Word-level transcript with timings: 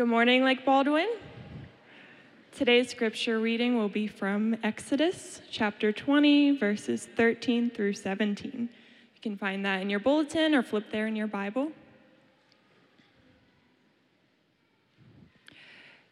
Good 0.00 0.08
morning, 0.08 0.44
Lake 0.44 0.64
Baldwin. 0.64 1.10
Today's 2.52 2.88
scripture 2.88 3.38
reading 3.38 3.76
will 3.76 3.90
be 3.90 4.06
from 4.06 4.56
Exodus 4.62 5.42
chapter 5.50 5.92
20, 5.92 6.56
verses 6.56 7.06
13 7.18 7.68
through 7.68 7.92
17. 7.92 8.50
You 8.50 9.20
can 9.20 9.36
find 9.36 9.62
that 9.66 9.82
in 9.82 9.90
your 9.90 10.00
bulletin 10.00 10.54
or 10.54 10.62
flip 10.62 10.86
there 10.90 11.06
in 11.06 11.16
your 11.16 11.26
Bible. 11.26 11.72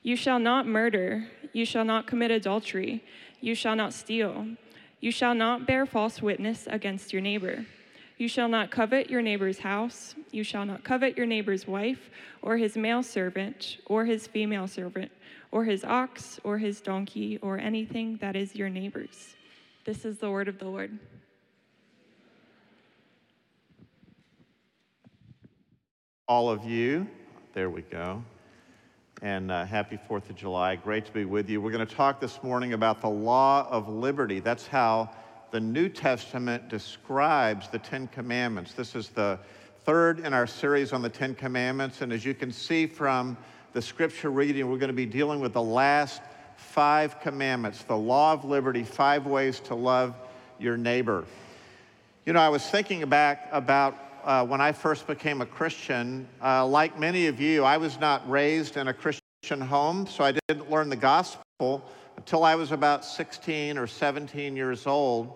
You 0.02 0.16
shall 0.16 0.38
not 0.38 0.66
murder. 0.66 1.26
You 1.54 1.64
shall 1.64 1.86
not 1.86 2.06
commit 2.06 2.30
adultery. 2.30 3.02
You 3.40 3.54
shall 3.54 3.74
not 3.74 3.94
steal. 3.94 4.48
You 5.00 5.10
shall 5.10 5.34
not 5.34 5.66
bear 5.66 5.86
false 5.86 6.20
witness 6.20 6.68
against 6.70 7.14
your 7.14 7.22
neighbor. 7.22 7.64
You 8.18 8.26
shall 8.26 8.48
not 8.48 8.72
covet 8.72 9.08
your 9.08 9.22
neighbor's 9.22 9.60
house. 9.60 10.16
You 10.32 10.42
shall 10.42 10.66
not 10.66 10.82
covet 10.82 11.16
your 11.16 11.24
neighbor's 11.24 11.68
wife, 11.68 12.10
or 12.42 12.56
his 12.56 12.76
male 12.76 13.04
servant, 13.04 13.78
or 13.86 14.04
his 14.04 14.26
female 14.26 14.66
servant, 14.66 15.12
or 15.52 15.64
his 15.64 15.84
ox, 15.84 16.40
or 16.42 16.58
his 16.58 16.80
donkey, 16.80 17.38
or 17.38 17.58
anything 17.58 18.16
that 18.16 18.34
is 18.34 18.56
your 18.56 18.68
neighbor's. 18.68 19.36
This 19.84 20.04
is 20.04 20.18
the 20.18 20.30
word 20.30 20.48
of 20.48 20.58
the 20.58 20.66
Lord. 20.66 20.98
All 26.26 26.50
of 26.50 26.64
you, 26.64 27.06
there 27.54 27.70
we 27.70 27.82
go 27.82 28.22
and 29.22 29.50
uh, 29.50 29.64
happy 29.64 29.98
4th 30.08 30.30
of 30.30 30.36
July. 30.36 30.76
Great 30.76 31.04
to 31.06 31.12
be 31.12 31.24
with 31.24 31.48
you. 31.48 31.60
We're 31.60 31.72
going 31.72 31.86
to 31.86 31.94
talk 31.94 32.20
this 32.20 32.40
morning 32.42 32.72
about 32.72 33.00
the 33.00 33.08
law 33.08 33.66
of 33.68 33.88
liberty. 33.88 34.38
That's 34.38 34.66
how 34.66 35.10
the 35.50 35.60
New 35.60 35.88
Testament 35.88 36.68
describes 36.68 37.68
the 37.68 37.78
Ten 37.78 38.06
Commandments. 38.08 38.74
This 38.74 38.94
is 38.94 39.08
the 39.08 39.38
third 39.84 40.20
in 40.20 40.34
our 40.34 40.46
series 40.46 40.92
on 40.92 41.00
the 41.00 41.08
Ten 41.08 41.34
Commandments, 41.34 42.02
and 42.02 42.12
as 42.12 42.24
you 42.24 42.34
can 42.34 42.52
see 42.52 42.86
from 42.86 43.36
the 43.72 43.80
scripture 43.80 44.30
reading, 44.30 44.68
we're 44.70 44.76
going 44.76 44.88
to 44.88 44.94
be 44.94 45.06
dealing 45.06 45.40
with 45.40 45.54
the 45.54 45.62
last 45.62 46.20
five 46.56 47.20
commandments 47.20 47.82
the 47.84 47.96
law 47.96 48.32
of 48.32 48.44
liberty, 48.44 48.82
five 48.82 49.26
ways 49.26 49.60
to 49.60 49.74
love 49.74 50.14
your 50.58 50.76
neighbor. 50.76 51.24
You 52.26 52.34
know, 52.34 52.40
I 52.40 52.50
was 52.50 52.68
thinking 52.68 53.08
back 53.08 53.48
about 53.50 53.96
uh, 54.24 54.44
when 54.44 54.60
I 54.60 54.72
first 54.72 55.06
became 55.06 55.40
a 55.40 55.46
Christian, 55.46 56.28
uh, 56.42 56.66
like 56.66 56.98
many 56.98 57.26
of 57.26 57.40
you, 57.40 57.64
I 57.64 57.78
was 57.78 57.98
not 57.98 58.28
raised 58.28 58.76
in 58.76 58.88
a 58.88 58.92
Christian 58.92 59.60
home, 59.60 60.06
so 60.06 60.24
I 60.24 60.32
didn't 60.48 60.70
learn 60.70 60.90
the 60.90 60.96
gospel 60.96 61.82
until 62.18 62.42
I 62.42 62.56
was 62.56 62.72
about 62.72 63.04
16 63.04 63.78
or 63.78 63.86
17 63.86 64.56
years 64.56 64.88
old. 64.88 65.32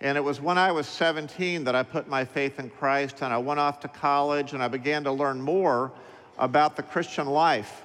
And 0.00 0.18
it 0.18 0.20
was 0.20 0.40
when 0.40 0.58
I 0.58 0.72
was 0.72 0.88
17 0.88 1.62
that 1.62 1.76
I 1.76 1.84
put 1.84 2.08
my 2.08 2.24
faith 2.24 2.58
in 2.58 2.70
Christ 2.70 3.22
and 3.22 3.32
I 3.32 3.38
went 3.38 3.60
off 3.60 3.78
to 3.80 3.88
college 3.88 4.52
and 4.52 4.60
I 4.60 4.66
began 4.66 5.04
to 5.04 5.12
learn 5.12 5.40
more 5.40 5.92
about 6.36 6.74
the 6.74 6.82
Christian 6.82 7.28
life. 7.28 7.84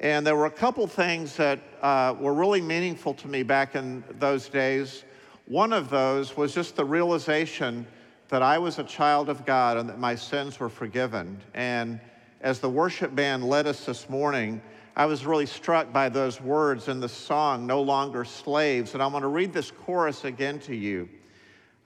And 0.00 0.26
there 0.26 0.34
were 0.34 0.46
a 0.46 0.50
couple 0.50 0.84
things 0.88 1.36
that 1.36 1.60
uh, 1.80 2.16
were 2.18 2.34
really 2.34 2.60
meaningful 2.60 3.14
to 3.14 3.28
me 3.28 3.44
back 3.44 3.76
in 3.76 4.02
those 4.18 4.48
days. 4.48 5.04
One 5.46 5.72
of 5.72 5.90
those 5.90 6.36
was 6.36 6.52
just 6.52 6.74
the 6.74 6.84
realization 6.84 7.86
that 8.30 8.42
I 8.42 8.58
was 8.58 8.80
a 8.80 8.84
child 8.84 9.28
of 9.28 9.46
God 9.46 9.76
and 9.76 9.88
that 9.88 10.00
my 10.00 10.16
sins 10.16 10.58
were 10.58 10.70
forgiven. 10.70 11.40
And 11.54 12.00
as 12.40 12.58
the 12.58 12.68
worship 12.68 13.14
band 13.14 13.44
led 13.44 13.68
us 13.68 13.84
this 13.84 14.10
morning, 14.10 14.60
I 15.00 15.06
was 15.06 15.24
really 15.24 15.46
struck 15.46 15.94
by 15.94 16.10
those 16.10 16.42
words 16.42 16.88
in 16.88 17.00
the 17.00 17.08
song, 17.08 17.66
No 17.66 17.80
Longer 17.80 18.22
Slaves. 18.22 18.92
And 18.92 19.02
I 19.02 19.06
want 19.06 19.22
to 19.22 19.28
read 19.28 19.50
this 19.50 19.70
chorus 19.70 20.26
again 20.26 20.58
to 20.58 20.76
you. 20.76 21.08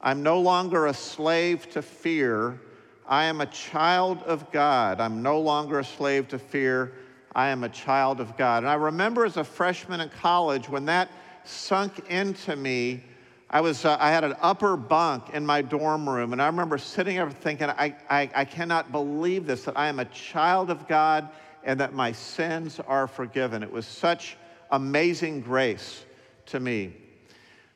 I'm 0.01 0.25
no 0.25 0.41
longer 0.41 0.87
a 0.87 0.95
slave 0.95 1.71
to 1.71 1.81
fear. 1.81 2.61
I 3.07 3.27
am 3.27 3.41
a 3.41 3.47
child 3.47 4.19
of 4.25 4.51
God. 4.51 4.99
I'm 4.99 5.23
no 5.23 5.39
longer 5.39 5.79
a 5.79 5.85
slave 5.85 6.27
to 6.27 6.41
fear. 6.41 6.95
I 7.37 7.51
am 7.51 7.63
a 7.63 7.69
child 7.69 8.19
of 8.19 8.37
God. 8.37 8.65
And 8.65 8.69
I 8.69 8.75
remember 8.75 9.25
as 9.25 9.37
a 9.37 9.45
freshman 9.45 10.01
in 10.01 10.09
college 10.09 10.69
when 10.69 10.85
that 10.87 11.09
sunk 11.45 12.11
into 12.11 12.57
me 12.57 13.05
I, 13.49 13.61
was, 13.61 13.85
uh, 13.85 13.97
I 14.01 14.11
had 14.11 14.25
an 14.25 14.35
upper 14.41 14.77
bunk 14.77 15.31
in 15.33 15.47
my 15.47 15.63
dorm 15.63 16.09
room, 16.09 16.33
and 16.33 16.43
I 16.43 16.47
remember 16.47 16.77
sitting 16.77 17.15
there 17.15 17.31
thinking, 17.31 17.69
I, 17.69 17.95
I, 18.11 18.29
I 18.35 18.45
cannot 18.45 18.91
believe 18.91 19.47
this, 19.47 19.63
that 19.67 19.79
I 19.79 19.87
am 19.87 20.01
a 20.01 20.07
child 20.07 20.71
of 20.71 20.89
God 20.89 21.29
and 21.65 21.81
that 21.81 21.95
my 21.95 22.13
sins 22.13 22.81
are 22.87 23.07
forgiven. 23.07 23.63
It 23.63 23.73
was 23.73 23.87
such 23.87 24.37
amazing 24.71 25.41
grace 25.41 26.05
to 26.47 26.61
me. 26.61 26.95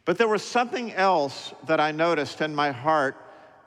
But 0.05 0.19
there 0.19 0.29
was 0.29 0.43
something 0.43 0.93
else 0.93 1.53
that 1.67 1.81
I 1.81 1.93
noticed 1.93 2.41
in 2.41 2.55
my 2.55 2.71
heart 2.71 3.17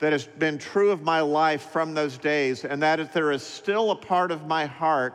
that 0.00 0.12
has 0.12 0.26
been 0.26 0.58
true 0.58 0.90
of 0.90 1.02
my 1.02 1.20
life 1.20 1.62
from 1.70 1.94
those 1.94 2.18
days, 2.18 2.64
and 2.64 2.82
that 2.82 2.98
is 2.98 3.08
there 3.10 3.30
is 3.30 3.42
still 3.42 3.92
a 3.92 3.96
part 3.96 4.32
of 4.32 4.46
my 4.46 4.66
heart 4.66 5.14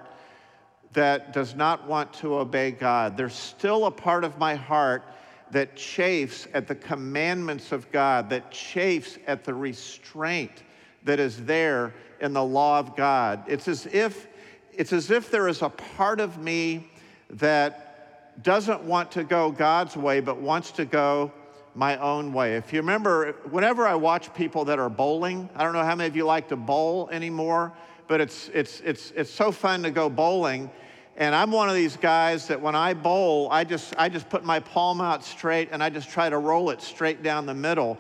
that 0.94 1.34
does 1.34 1.56
not 1.56 1.86
want 1.86 2.14
to 2.14 2.36
obey 2.36 2.72
God. 2.72 3.18
There's 3.18 3.36
still 3.36 3.86
a 3.86 3.92
part 3.92 4.24
of 4.24 4.38
my 4.38 4.56
heart 4.56 5.04
that 5.52 5.76
chafes 5.76 6.48
at 6.54 6.68
the 6.68 6.76
commandments 6.76 7.72
of 7.72 7.92
God, 7.92 8.30
that 8.30 8.52
chafes 8.52 9.18
at 9.28 9.44
the 9.44 9.54
restraint 9.54 10.64
that 11.04 11.20
is 11.20 11.46
there 11.46 11.94
in 12.22 12.34
the 12.34 12.44
law 12.44 12.80
of 12.80 12.96
God. 12.96 13.44
It's 13.48 13.68
as 13.68 13.86
if, 13.88 14.28
it's 14.78 14.94
as 14.94 15.12
if 15.12 15.30
there 15.30 15.48
is 15.48 15.62
a 15.62 15.70
part 15.70 16.20
of 16.20 16.38
me 16.38 16.90
that 17.32 18.44
doesn't 18.44 18.84
want 18.84 19.12
to 19.12 19.24
go 19.24 19.52
God's 19.52 19.98
way, 19.98 20.22
but 20.22 20.38
wants 20.38 20.72
to 20.72 20.86
go 20.86 21.32
my 21.76 21.98
own 21.98 22.32
way. 22.32 22.56
If 22.56 22.72
you 22.72 22.80
remember, 22.80 23.34
whenever 23.50 23.86
I 23.86 23.96
watch 23.96 24.34
people 24.34 24.66
that 24.66 24.80
are 24.80 24.90
bowling, 24.90 25.50
I 25.56 25.64
don't 25.64 25.74
know 25.74 25.84
how 25.84 25.96
many 25.96 26.08
of 26.08 26.16
you 26.16 26.26
like 26.26 26.48
to 26.50 26.56
bowl 26.56 27.10
anymore, 27.12 27.74
but 28.08 28.22
it's, 28.22 28.50
it's, 28.54 28.80
it's, 28.82 29.12
it's 29.16 29.30
so 29.30 29.52
fun 29.52 29.84
to 29.84 29.92
go 29.92 30.10
bowling 30.10 30.70
and 31.20 31.34
I'm 31.34 31.50
one 31.50 31.68
of 31.68 31.74
these 31.74 31.98
guys 31.98 32.48
that 32.48 32.62
when 32.62 32.76
I 32.76 32.94
bowl, 32.94 33.50
I 33.50 33.64
just, 33.64 33.96
I 33.98 34.08
just 34.08 34.30
put 34.30 34.46
my 34.46 34.60
palm 34.60 35.02
out 35.02 35.24
straight 35.24 35.70
and 35.72 35.84
I 35.84 35.90
just 35.90 36.10
try 36.10 36.30
to 36.30 36.38
roll 36.38 36.70
it 36.70 36.80
straight 36.80 37.24
down 37.24 37.48
the 37.48 37.56
middle. 37.56 37.98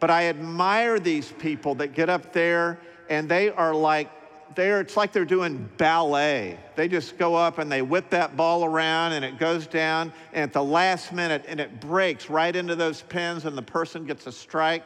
But 0.00 0.10
I 0.10 0.26
admire 0.26 1.00
these 1.00 1.32
people 1.32 1.74
that 1.76 1.94
get 1.94 2.10
up 2.10 2.34
there 2.34 2.78
and 3.08 3.26
they 3.26 3.48
are 3.48 3.74
like, 3.74 4.10
they're, 4.58 4.80
it's 4.80 4.96
like 4.96 5.12
they're 5.12 5.24
doing 5.24 5.70
ballet. 5.76 6.58
They 6.74 6.88
just 6.88 7.16
go 7.16 7.36
up 7.36 7.58
and 7.58 7.70
they 7.70 7.80
whip 7.80 8.10
that 8.10 8.36
ball 8.36 8.64
around 8.64 9.12
and 9.12 9.24
it 9.24 9.38
goes 9.38 9.68
down 9.68 10.12
and 10.32 10.42
at 10.42 10.52
the 10.52 10.64
last 10.64 11.12
minute 11.12 11.44
and 11.46 11.60
it 11.60 11.80
breaks 11.80 12.28
right 12.28 12.54
into 12.54 12.74
those 12.74 13.02
pins 13.02 13.44
and 13.44 13.56
the 13.56 13.62
person 13.62 14.04
gets 14.04 14.26
a 14.26 14.32
strike. 14.32 14.82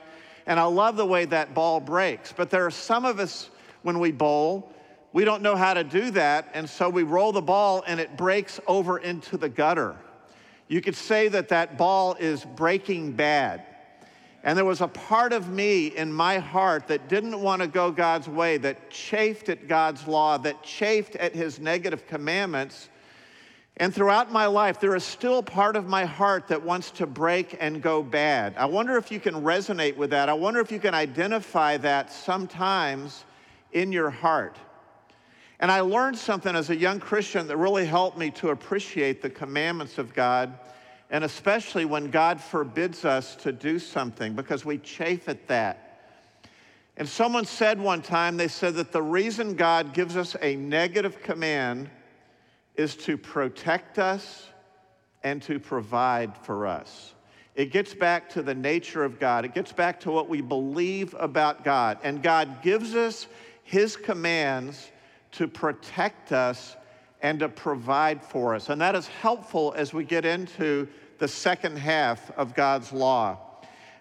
And 0.47 0.61
I 0.61 0.65
love 0.65 0.97
the 0.97 1.07
way 1.07 1.25
that 1.25 1.55
ball 1.55 1.81
breaks. 1.81 2.35
But 2.35 2.51
there 2.51 2.67
are 2.67 2.71
some 2.71 3.07
of 3.07 3.19
us 3.19 3.49
when 3.83 3.99
we 3.99 4.13
bowl 4.13 4.73
we 5.15 5.25
don't 5.25 5.43
know 5.43 5.57
how 5.57 5.75
to 5.75 5.85
do 5.85 6.11
that, 6.13 6.49
and 6.55 6.69
so 6.69 6.89
we 6.89 7.03
roll 7.03 7.33
the 7.33 7.43
ball 7.43 7.85
and 7.87 8.01
it 8.01 8.17
breaks 8.17 8.59
over 8.67 8.99
into 8.99 9.37
the 9.37 9.49
gutter. 9.49 9.95
You 10.69 10.81
could 10.81 10.97
say 10.97 11.29
that 11.29 11.49
that 11.49 11.77
ball 11.77 12.17
is 12.19 12.47
breaking 12.57 13.13
bad. 13.13 13.67
And 14.45 14.59
there 14.59 14.65
was 14.65 14.81
a 14.81 14.89
part 14.89 15.33
of 15.33 15.49
me 15.49 15.87
in 15.89 16.13
my 16.13 16.39
heart 16.39 16.89
that 16.89 17.09
didn't 17.09 17.41
want 17.41 17.63
to 17.63 17.69
go 17.69 17.93
God's 17.93 18.29
way, 18.29 18.57
that 18.59 18.91
chafed 18.91 19.49
at 19.49 19.69
God's 19.69 20.07
law, 20.09 20.37
that 20.39 20.63
chafed 20.65 21.15
at 21.17 21.35
his 21.35 21.61
negative 21.61 22.07
commandments. 22.09 22.89
And 23.77 23.95
throughout 23.95 24.33
my 24.33 24.47
life, 24.47 24.81
there 24.81 24.97
is 24.97 25.05
still 25.05 25.43
part 25.43 25.77
of 25.77 25.87
my 25.87 26.05
heart 26.05 26.49
that 26.49 26.63
wants 26.63 26.91
to 26.93 27.07
break 27.07 27.57
and 27.61 27.81
go 27.81 28.03
bad. 28.03 28.55
I 28.57 28.67
wonder 28.67 28.97
if 28.97 29.13
you 29.13 29.21
can 29.21 29.35
resonate 29.35 29.97
with 29.97 30.11
that. 30.11 30.29
I 30.29 30.35
wonder 30.35 30.61
if 30.61 30.73
you 30.73 30.81
can 30.81 30.95
identify 30.95 31.77
that 31.79 32.13
sometimes 32.13 33.25
in 33.73 33.93
your 33.93 34.11
heart. 34.11 34.57
And 35.61 35.71
I 35.71 35.81
learned 35.81 36.19
something 36.19 36.57
as 36.57 36.71
a 36.71 36.77
young 36.77 36.99
Christian 36.99 37.47
that 37.47 37.57
really 37.57 37.87
helped 37.87 38.19
me 38.19 38.31
to 38.33 38.51
appreciate 38.51 39.23
the 39.23 39.31
commandments 39.31 39.97
of 39.97 40.13
God, 40.13 40.59
and 41.13 41.25
especially 41.25 41.85
when 41.85 42.11
God 42.11 42.41
forbids 42.41 43.05
us 43.05 43.37
to 43.37 43.53
do 43.53 43.79
something 43.79 44.33
because 44.33 44.65
we 44.65 44.79
chafe 44.79 45.29
at 45.29 45.47
that. 45.49 46.17
And 46.97 47.07
someone 47.07 47.45
said 47.45 47.79
one 47.79 48.01
time, 48.01 48.39
they 48.39 48.49
said 48.49 48.75
that 48.75 48.93
the 48.93 49.03
reason 49.03 49.55
God 49.55 49.93
gives 49.93 50.17
us 50.17 50.37
a 50.41 50.57
negative 50.57 51.23
command 51.23 51.91
is 52.77 52.97
to 52.97 53.19
protect 53.19 53.99
us 53.99 54.49
and 55.23 55.43
to 55.43 55.61
provide 55.61 56.35
for 56.39 56.67
us. 56.67 57.13
It 57.55 57.71
gets 57.71 57.93
back 57.93 58.31
to 58.31 58.43
the 58.43 58.55
nature 58.55 59.05
of 59.05 59.21
God. 59.21 59.45
It 59.45 59.53
gets 59.53 59.71
back 59.71 60.01
to 60.01 60.11
what 60.11 60.31
we 60.31 60.41
believe 60.41 61.15
about 61.19 61.63
God. 61.63 61.99
And 62.03 62.23
God 62.23 62.63
gives 62.63 62.95
us 62.95 63.27
His 63.65 63.97
commands 63.97 64.91
to 65.33 65.47
protect 65.47 66.33
us 66.33 66.75
and 67.21 67.39
to 67.41 67.51
provide 67.51 68.23
for 68.23 68.55
us. 68.55 68.71
And 68.71 68.81
that 68.81 68.95
is 68.95 69.07
helpful 69.07 69.75
as 69.77 69.93
we 69.93 70.05
get 70.05 70.25
into 70.25 70.89
the 71.23 71.29
second 71.29 71.77
half 71.77 72.33
of 72.33 72.53
God's 72.53 72.93
law. 72.93 73.39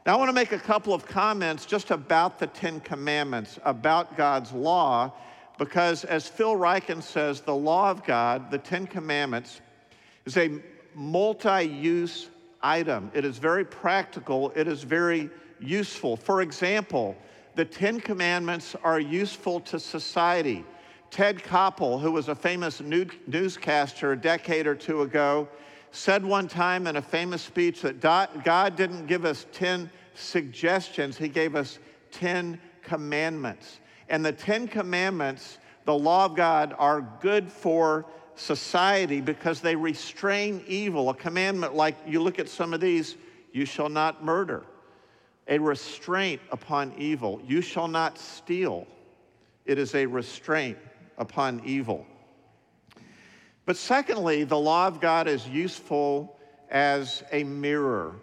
Now, 0.07 0.15
I 0.15 0.17
want 0.17 0.29
to 0.29 0.33
make 0.33 0.53
a 0.53 0.57
couple 0.57 0.91
of 0.91 1.05
comments 1.05 1.67
just 1.67 1.91
about 1.91 2.39
the 2.39 2.47
Ten 2.47 2.79
Commandments, 2.79 3.59
about 3.63 4.17
God's 4.17 4.51
law, 4.53 5.13
because 5.59 6.03
as 6.03 6.27
Phil 6.27 6.55
Ryken 6.55 7.03
says, 7.03 7.41
the 7.41 7.53
law 7.53 7.91
of 7.91 8.03
God, 8.03 8.49
the 8.49 8.57
Ten 8.57 8.87
Commandments, 8.87 9.61
is 10.25 10.35
a 10.35 10.63
multi 10.95 11.65
use 11.65 12.29
item. 12.63 13.11
It 13.13 13.23
is 13.23 13.37
very 13.37 13.65
practical, 13.65 14.51
it 14.55 14.67
is 14.67 14.81
very 14.81 15.29
useful. 15.59 16.17
For 16.17 16.41
example, 16.41 17.15
the 17.53 17.65
Ten 17.65 17.99
Commandments 17.99 18.75
are 18.83 18.99
useful 18.99 19.59
to 19.59 19.79
society 19.79 20.65
Ted 21.11 21.43
Koppel, 21.43 21.99
who 22.01 22.13
was 22.13 22.29
a 22.29 22.35
famous 22.35 22.81
newscaster 22.81 24.13
a 24.13 24.17
decade 24.17 24.65
or 24.65 24.73
two 24.73 25.01
ago, 25.01 25.47
said 25.91 26.25
one 26.25 26.47
time 26.47 26.87
in 26.87 26.95
a 26.95 27.01
famous 27.01 27.41
speech 27.41 27.81
that 27.81 27.99
God 28.01 28.75
didn't 28.75 29.07
give 29.07 29.25
us 29.25 29.45
10 29.51 29.89
suggestions, 30.15 31.17
He 31.17 31.27
gave 31.27 31.55
us 31.55 31.79
10 32.11 32.59
commandments. 32.81 33.79
And 34.09 34.25
the 34.25 34.31
10 34.31 34.67
commandments, 34.67 35.57
the 35.85 35.93
law 35.93 36.25
of 36.25 36.35
God, 36.35 36.75
are 36.77 37.01
good 37.21 37.51
for 37.51 38.05
society 38.35 39.21
because 39.21 39.61
they 39.61 39.75
restrain 39.75 40.63
evil. 40.67 41.09
A 41.09 41.13
commandment 41.13 41.75
like 41.75 41.95
you 42.07 42.21
look 42.21 42.39
at 42.39 42.49
some 42.49 42.73
of 42.73 42.79
these, 42.79 43.15
you 43.51 43.65
shall 43.65 43.89
not 43.89 44.23
murder. 44.23 44.63
A 45.47 45.59
restraint 45.59 46.41
upon 46.51 46.93
evil. 46.97 47.41
You 47.45 47.61
shall 47.61 47.87
not 47.87 48.17
steal. 48.17 48.87
It 49.65 49.77
is 49.77 49.95
a 49.95 50.05
restraint 50.05 50.77
upon 51.17 51.61
evil. 51.65 52.05
But 53.65 53.77
secondly, 53.77 54.43
the 54.43 54.57
law 54.57 54.87
of 54.87 54.99
God 54.99 55.27
is 55.27 55.47
useful 55.47 56.37
as 56.69 57.23
a 57.31 57.43
mirror. 57.43 58.15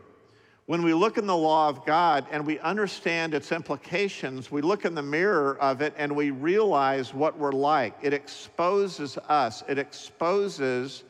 When 0.67 0.83
we 0.83 0.93
look 0.93 1.17
in 1.17 1.27
the 1.27 1.37
law 1.37 1.71
of 1.71 1.87
God 1.87 2.27
and 2.31 2.47
we 2.47 2.59
understand 2.59 3.33
its 3.33 3.53
implications, 3.53 4.51
we 4.51 4.61
look 4.61 4.85
in 4.85 4.95
the 4.95 5.03
mirror 5.03 5.57
of 5.61 5.81
it 5.81 5.95
and 5.97 6.15
we 6.15 6.31
realize 6.31 7.15
what 7.15 7.39
we're 7.39 7.53
like. 7.53 7.95
It 8.03 8.13
exposes 8.13 9.17
us, 9.17 9.65
it 9.67 9.79
exposes 9.79 11.05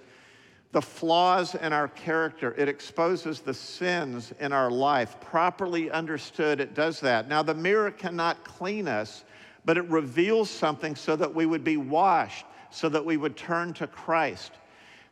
the 0.70 0.82
flaws 0.82 1.54
in 1.54 1.72
our 1.72 1.88
character, 1.88 2.54
it 2.56 2.69
exposes 2.69 3.40
the 3.40 3.54
sins 3.54 4.32
in 4.38 4.52
our 4.52 4.70
life. 4.70 5.19
Properly 5.20 5.90
understood, 5.90 6.60
it 6.60 6.74
does 6.74 7.00
that. 7.00 7.28
Now, 7.28 7.42
the 7.42 7.54
mirror 7.54 7.90
cannot 7.90 8.44
clean 8.44 8.86
us, 8.86 9.24
but 9.64 9.76
it 9.76 9.88
reveals 9.88 10.50
something 10.50 10.94
so 10.94 11.16
that 11.16 11.34
we 11.34 11.46
would 11.46 11.64
be 11.64 11.78
washed, 11.78 12.46
so 12.70 12.88
that 12.88 13.05
we 13.05 13.17
would 13.17 13.37
turn 13.37 13.73
to 13.75 13.87
Christ. 13.87 14.53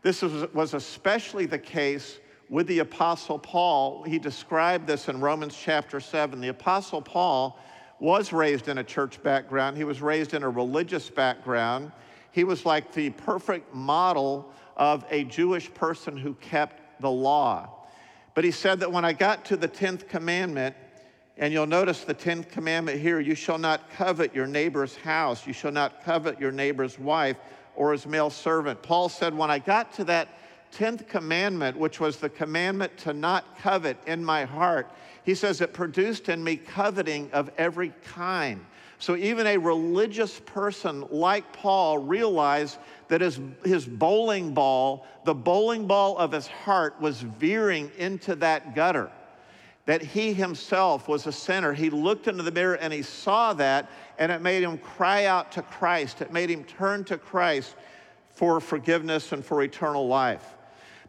This 0.02 0.22
was, 0.22 0.74
especially 0.74 1.46
the 1.46 1.58
case 1.58 2.18
with 2.48 2.66
the 2.68 2.78
Apostle 2.78 3.38
Paul. 3.38 4.04
He 4.04 4.18
described 4.18 4.86
this 4.86 5.08
in 5.08 5.20
Romans 5.20 5.56
chapter 5.56 5.98
7. 5.98 6.40
The 6.40 6.48
Apostle 6.48 7.02
Paul 7.02 7.58
was 7.98 8.32
raised 8.32 8.68
in 8.68 8.78
a 8.78 8.84
church 8.84 9.22
background, 9.22 9.76
he 9.76 9.84
was 9.84 10.02
raised 10.02 10.34
in 10.34 10.42
a 10.42 10.48
religious 10.50 11.08
background. 11.08 11.90
He 12.30 12.44
was 12.44 12.66
like 12.66 12.92
the 12.92 13.10
perfect 13.10 13.74
model 13.74 14.52
of 14.76 15.06
a 15.10 15.24
Jewish 15.24 15.72
person 15.72 16.16
who 16.16 16.34
kept 16.34 17.00
the 17.00 17.10
law. 17.10 17.70
But 18.34 18.44
he 18.44 18.50
said 18.50 18.80
that 18.80 18.92
when 18.92 19.06
I 19.06 19.14
got 19.14 19.46
to 19.46 19.56
the 19.56 19.68
10th 19.68 20.06
commandment, 20.06 20.76
and 21.38 21.52
you'll 21.52 21.66
notice 21.66 22.04
the 22.04 22.14
10th 22.14 22.48
commandment 22.48 22.98
here 22.98 23.20
you 23.20 23.34
shall 23.34 23.58
not 23.58 23.90
covet 23.90 24.34
your 24.34 24.46
neighbor's 24.46 24.96
house, 24.96 25.46
you 25.46 25.52
shall 25.52 25.72
not 25.72 26.02
covet 26.04 26.40
your 26.40 26.52
neighbor's 26.52 26.98
wife 26.98 27.36
or 27.74 27.92
his 27.92 28.06
male 28.06 28.30
servant. 28.30 28.82
Paul 28.82 29.08
said, 29.08 29.36
when 29.36 29.50
I 29.50 29.58
got 29.58 29.92
to 29.94 30.04
that 30.04 30.28
10th 30.72 31.06
commandment, 31.08 31.76
which 31.76 32.00
was 32.00 32.16
the 32.16 32.28
commandment 32.28 32.96
to 32.98 33.12
not 33.12 33.58
covet 33.58 33.98
in 34.06 34.24
my 34.24 34.44
heart, 34.44 34.90
he 35.24 35.34
says 35.34 35.60
it 35.60 35.72
produced 35.72 36.28
in 36.28 36.42
me 36.42 36.56
coveting 36.56 37.30
of 37.32 37.50
every 37.58 37.92
kind. 38.04 38.64
So 38.98 39.14
even 39.14 39.46
a 39.46 39.58
religious 39.58 40.40
person 40.40 41.04
like 41.10 41.52
Paul 41.52 41.98
realized 41.98 42.78
that 43.08 43.20
his, 43.20 43.38
his 43.62 43.84
bowling 43.84 44.54
ball, 44.54 45.06
the 45.24 45.34
bowling 45.34 45.86
ball 45.86 46.16
of 46.16 46.32
his 46.32 46.46
heart, 46.46 46.98
was 46.98 47.20
veering 47.20 47.90
into 47.98 48.34
that 48.36 48.74
gutter 48.74 49.10
that 49.86 50.02
he 50.02 50.32
himself 50.32 51.08
was 51.08 51.26
a 51.26 51.32
sinner. 51.32 51.72
He 51.72 51.90
looked 51.90 52.26
into 52.26 52.42
the 52.42 52.50
mirror 52.50 52.74
and 52.74 52.92
he 52.92 53.02
saw 53.02 53.52
that, 53.54 53.88
and 54.18 54.30
it 54.30 54.42
made 54.42 54.62
him 54.62 54.78
cry 54.78 55.26
out 55.26 55.52
to 55.52 55.62
Christ. 55.62 56.20
It 56.20 56.32
made 56.32 56.50
him 56.50 56.64
turn 56.64 57.04
to 57.04 57.16
Christ 57.16 57.76
for 58.30 58.60
forgiveness 58.60 59.32
and 59.32 59.44
for 59.44 59.62
eternal 59.62 60.06
life. 60.08 60.54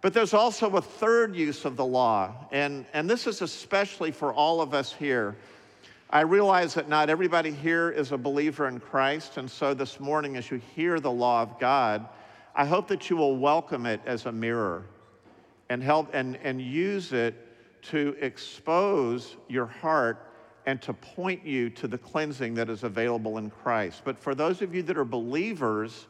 But 0.01 0.13
there's 0.13 0.35
also 0.35 0.69
a 0.75 0.81
third 0.81 1.35
use 1.35 1.65
of 1.65 1.75
the 1.75 1.85
law, 1.85 2.33
and, 2.51 2.85
and 2.93 3.09
this 3.09 3.25
is 3.25 3.41
especially 3.41 4.11
for 4.11 4.31
all 4.31 4.61
of 4.61 4.75
us 4.75 4.93
here. 4.93 5.35
I 6.11 6.21
realize 6.21 6.75
that 6.75 6.87
not 6.87 7.09
everybody 7.09 7.51
here 7.51 7.89
is 7.89 8.11
a 8.11 8.17
believer 8.17 8.67
in 8.67 8.79
Christ, 8.79 9.37
and 9.37 9.49
so 9.49 9.73
this 9.73 9.99
morning, 9.99 10.37
as 10.37 10.51
you 10.51 10.61
hear 10.75 10.99
the 10.99 11.11
law 11.11 11.41
of 11.41 11.59
God, 11.59 12.07
I 12.55 12.63
hope 12.63 12.87
that 12.89 13.09
you 13.09 13.17
will 13.17 13.37
welcome 13.37 13.87
it 13.87 13.99
as 14.05 14.27
a 14.27 14.31
mirror 14.31 14.83
and 15.69 15.81
help 15.81 16.13
and, 16.13 16.37
and 16.43 16.61
use 16.61 17.11
it 17.11 17.46
to 17.83 18.15
expose 18.19 19.35
your 19.47 19.65
heart 19.65 20.31
and 20.65 20.81
to 20.81 20.93
point 20.93 21.45
you 21.45 21.69
to 21.69 21.87
the 21.87 21.97
cleansing 21.97 22.53
that 22.55 22.69
is 22.69 22.83
available 22.83 23.37
in 23.37 23.49
Christ. 23.49 24.01
But 24.03 24.19
for 24.19 24.35
those 24.35 24.61
of 24.61 24.75
you 24.75 24.83
that 24.83 24.97
are 24.97 25.05
believers, 25.05 26.07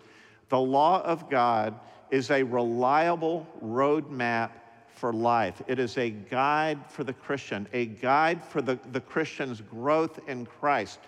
the 0.50 0.60
law 0.60 1.02
of 1.04 1.30
God 1.30 1.80
is 2.10 2.32
a 2.32 2.42
reliable 2.44 3.48
roadmap 3.64 4.52
for 4.88 5.14
life. 5.14 5.62
It 5.68 5.78
is 5.78 5.98
a 5.98 6.10
guide 6.10 6.80
for 6.90 7.04
the 7.04 7.14
Christian, 7.14 7.68
a 7.72 7.86
guide 7.86 8.44
for 8.44 8.62
the, 8.62 8.80
the 8.92 9.02
Christian's 9.02 9.62
growth 9.62 10.20
in 10.28 10.46
Christ. 10.46 11.00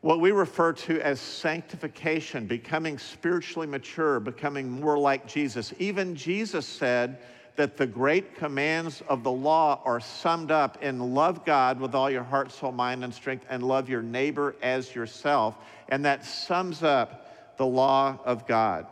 What 0.00 0.20
we 0.20 0.32
refer 0.32 0.72
to 0.72 1.00
as 1.00 1.20
sanctification, 1.20 2.46
becoming 2.46 2.98
spiritually 2.98 3.68
mature, 3.68 4.18
becoming 4.18 4.68
more 4.68 4.98
like 4.98 5.28
Jesus. 5.28 5.74
Even 5.78 6.16
Jesus 6.16 6.66
said, 6.66 7.18
that 7.56 7.76
the 7.76 7.86
great 7.86 8.34
commands 8.34 9.02
of 9.08 9.22
the 9.22 9.30
law 9.30 9.80
are 9.84 10.00
summed 10.00 10.50
up 10.50 10.82
in 10.82 11.14
love 11.14 11.44
God 11.44 11.78
with 11.78 11.94
all 11.94 12.10
your 12.10 12.22
heart, 12.22 12.50
soul, 12.50 12.72
mind, 12.72 13.04
and 13.04 13.12
strength, 13.12 13.44
and 13.50 13.62
love 13.62 13.88
your 13.88 14.02
neighbor 14.02 14.56
as 14.62 14.94
yourself. 14.94 15.56
And 15.88 16.04
that 16.04 16.24
sums 16.24 16.82
up 16.82 17.56
the 17.58 17.66
law 17.66 18.18
of 18.24 18.46
God. 18.46 18.86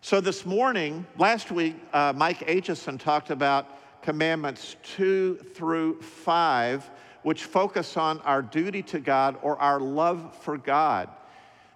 So 0.00 0.20
this 0.20 0.46
morning, 0.46 1.06
last 1.18 1.50
week, 1.50 1.76
uh, 1.92 2.12
Mike 2.16 2.40
Aitchison 2.46 2.98
talked 2.98 3.30
about 3.30 4.02
commandments 4.02 4.76
two 4.82 5.36
through 5.54 6.00
five, 6.02 6.88
which 7.22 7.44
focus 7.44 7.96
on 7.96 8.20
our 8.20 8.42
duty 8.42 8.82
to 8.82 9.00
God 9.00 9.36
or 9.42 9.56
our 9.58 9.80
love 9.80 10.36
for 10.42 10.56
God. 10.56 11.08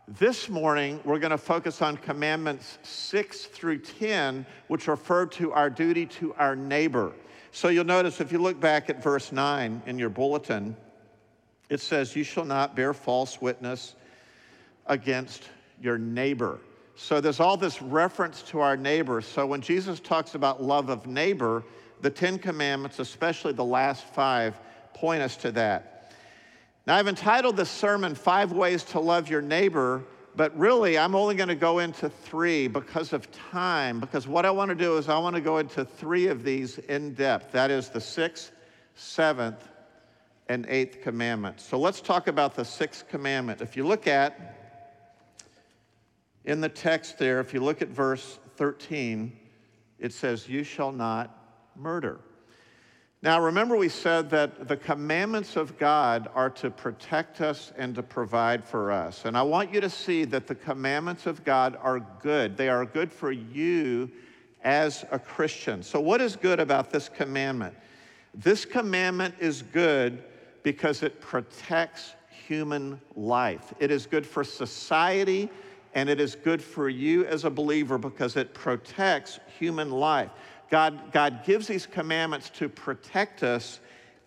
This 0.08 0.49
morning, 0.49 1.00
we're 1.05 1.19
going 1.19 1.32
to 1.32 1.38
focus 1.38 1.82
on 1.82 1.97
commandments 1.97 2.79
6 2.85 3.47
through 3.47 3.79
10, 3.79 4.47
which 4.69 4.87
refer 4.87 5.26
to 5.26 5.50
our 5.50 5.69
duty 5.69 6.06
to 6.06 6.32
our 6.35 6.55
neighbor. 6.55 7.12
So 7.50 7.67
you'll 7.67 7.87
notice 7.87 8.20
if 8.20 8.31
you 8.31 8.38
look 8.38 8.61
back 8.61 8.88
at 8.88 9.03
verse 9.03 9.32
9 9.32 9.82
in 9.85 9.99
your 9.99 10.08
bulletin, 10.08 10.76
it 11.69 11.81
says, 11.81 12.14
You 12.14 12.23
shall 12.23 12.44
not 12.44 12.76
bear 12.76 12.94
false 12.94 13.41
witness 13.41 13.97
against 14.87 15.43
your 15.82 15.99
neighbor. 15.99 16.61
So 16.94 17.20
there's 17.20 17.41
all 17.41 17.56
this 17.56 17.82
reference 17.82 18.43
to 18.43 18.61
our 18.61 18.76
neighbor. 18.76 19.20
So 19.20 19.44
when 19.44 19.61
Jesus 19.61 19.99
talks 19.99 20.37
about 20.37 20.63
love 20.63 20.89
of 20.89 21.08
neighbor, 21.08 21.65
the 22.01 22.10
Ten 22.10 22.39
Commandments, 22.39 23.01
especially 23.01 23.55
the 23.55 23.65
last 23.65 24.05
five, 24.05 24.56
point 24.94 25.20
us 25.20 25.36
to 25.39 25.51
that. 25.51 25.95
Now, 26.86 26.94
I've 26.94 27.08
entitled 27.08 27.56
this 27.56 27.70
sermon, 27.70 28.14
Five 28.14 28.52
Ways 28.52 28.84
to 28.84 29.00
Love 29.00 29.28
Your 29.28 29.43
Neighbor, 29.43 30.05
but 30.36 30.56
really 30.56 30.96
I'm 30.96 31.16
only 31.16 31.34
going 31.34 31.48
to 31.48 31.56
go 31.56 31.81
into 31.81 32.08
three 32.08 32.69
because 32.69 33.12
of 33.12 33.28
time. 33.32 33.98
Because 33.98 34.28
what 34.28 34.46
I 34.46 34.52
want 34.52 34.69
to 34.69 34.76
do 34.76 34.96
is 34.96 35.08
I 35.08 35.19
want 35.19 35.34
to 35.34 35.43
go 35.43 35.58
into 35.58 35.84
three 35.84 36.28
of 36.28 36.44
these 36.44 36.78
in 36.78 37.14
depth. 37.14 37.50
That 37.50 37.72
is 37.72 37.88
the 37.88 38.00
sixth, 38.00 38.52
seventh, 38.94 39.66
and 40.48 40.64
eighth 40.69 41.02
commandment. 41.02 41.60
So 41.60 41.76
let's 41.76 42.00
talk 42.00 42.28
about 42.28 42.55
the 42.55 42.64
sixth 42.64 43.08
commandment. 43.08 43.62
If 43.62 43.76
you 43.76 43.84
look 43.84 44.06
at 44.06 44.55
in 46.44 46.60
the 46.60 46.69
text 46.69 47.19
there, 47.19 47.40
if 47.40 47.52
you 47.52 47.58
look 47.58 47.82
at 47.82 47.88
verse 47.88 48.38
13, 48.58 49.36
it 49.98 50.12
says, 50.12 50.48
You 50.48 50.62
shall 50.62 50.93
not 50.93 51.36
murder. 51.74 52.20
Now, 53.23 53.41
remember, 53.41 53.77
we 53.77 53.89
said 53.89 54.29
that 54.31 54.69
the 54.69 54.77
commandments 54.77 55.56
of 55.56 55.79
God 55.79 56.29
are 56.35 56.51
to 56.51 56.70
protect 56.70 57.41
us 57.41 57.73
and 57.77 57.94
to 57.94 58.03
provide 58.03 58.63
for 58.63 58.93
us. 58.93 59.25
And 59.25 59.37
I 59.37 59.43
want 59.43 59.73
you 59.73 59.81
to 59.81 59.91
see 59.91 60.25
that 60.27 60.46
the 60.46 60.55
commandments 60.55 61.27
of 61.27 61.43
God 61.43 61.79
are 61.82 62.01
good. 62.23 62.56
They 62.56 62.69
are 62.69 62.85
good 62.85 63.11
for 63.11 63.32
you 63.32 64.11
as 64.63 65.05
a 65.11 65.19
Christian. 65.19 65.82
So, 65.82 65.99
what 65.99 66.20
is 66.20 66.37
good 66.37 66.61
about 66.61 66.91
this 66.91 67.08
commandment? 67.08 67.75
This 68.35 68.67
commandment 68.67 69.35
is 69.41 69.63
good 69.63 70.23
because 70.63 71.03
it 71.03 71.20
protects 71.20 72.15
human 72.46 73.01
life. 73.15 73.73
It 73.79 73.91
is 73.91 74.05
good 74.06 74.27
for 74.27 74.44
society 74.44 75.49
and 75.94 76.11
it 76.11 76.20
is 76.20 76.35
good 76.35 76.61
for 76.61 76.91
you 76.91 77.25
as 77.25 77.44
a 77.44 77.51
believer 77.51 77.96
because 77.96 78.37
it 78.37 78.53
protects 78.53 79.41
human 79.58 79.91
life. 79.91 80.31
God, 80.70 81.13
God 81.13 81.44
gives 81.44 81.67
these 81.67 81.87
commandments 81.87 82.51
to 82.51 82.69
protect 82.69 83.43
us 83.43 83.81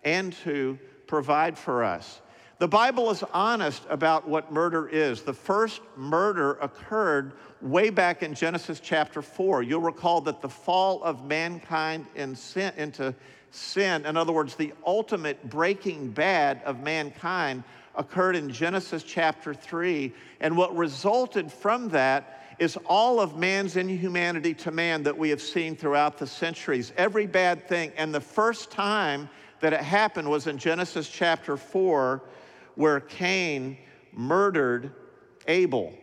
and 0.04 0.32
to 0.44 0.78
provide 1.06 1.58
for 1.58 1.84
us. 1.84 2.20
The 2.58 2.68
Bible 2.68 3.10
is 3.10 3.22
honest 3.32 3.82
about 3.88 4.28
what 4.28 4.52
murder 4.52 4.86
is. 4.86 5.22
The 5.22 5.32
first 5.32 5.80
murder 5.96 6.52
occurred 6.60 7.32
way 7.62 7.88
back 7.88 8.22
in 8.22 8.34
Genesis 8.34 8.80
chapter 8.80 9.22
4. 9.22 9.62
You'll 9.62 9.80
recall 9.80 10.20
that 10.22 10.42
the 10.42 10.48
fall 10.48 11.02
of 11.02 11.24
mankind 11.24 12.06
in 12.14 12.36
sin, 12.36 12.72
into 12.76 13.14
sin, 13.50 14.04
in 14.04 14.16
other 14.16 14.32
words, 14.32 14.56
the 14.56 14.74
ultimate 14.86 15.48
breaking 15.48 16.10
bad 16.10 16.60
of 16.64 16.80
mankind, 16.80 17.64
occurred 17.94 18.36
in 18.36 18.50
Genesis 18.50 19.02
chapter 19.02 19.54
3. 19.54 20.12
And 20.40 20.56
what 20.56 20.76
resulted 20.76 21.50
from 21.50 21.88
that 21.88 22.39
is 22.60 22.76
all 22.84 23.20
of 23.20 23.38
man's 23.38 23.76
inhumanity 23.76 24.52
to 24.52 24.70
man 24.70 25.02
that 25.02 25.16
we 25.16 25.30
have 25.30 25.40
seen 25.40 25.74
throughout 25.74 26.18
the 26.18 26.26
centuries. 26.26 26.92
Every 26.98 27.26
bad 27.26 27.66
thing. 27.66 27.90
And 27.96 28.14
the 28.14 28.20
first 28.20 28.70
time 28.70 29.30
that 29.60 29.72
it 29.72 29.80
happened 29.80 30.30
was 30.30 30.46
in 30.46 30.58
Genesis 30.58 31.08
chapter 31.08 31.56
4, 31.56 32.22
where 32.74 33.00
Cain 33.00 33.78
murdered 34.12 34.92
Abel. 35.48 35.94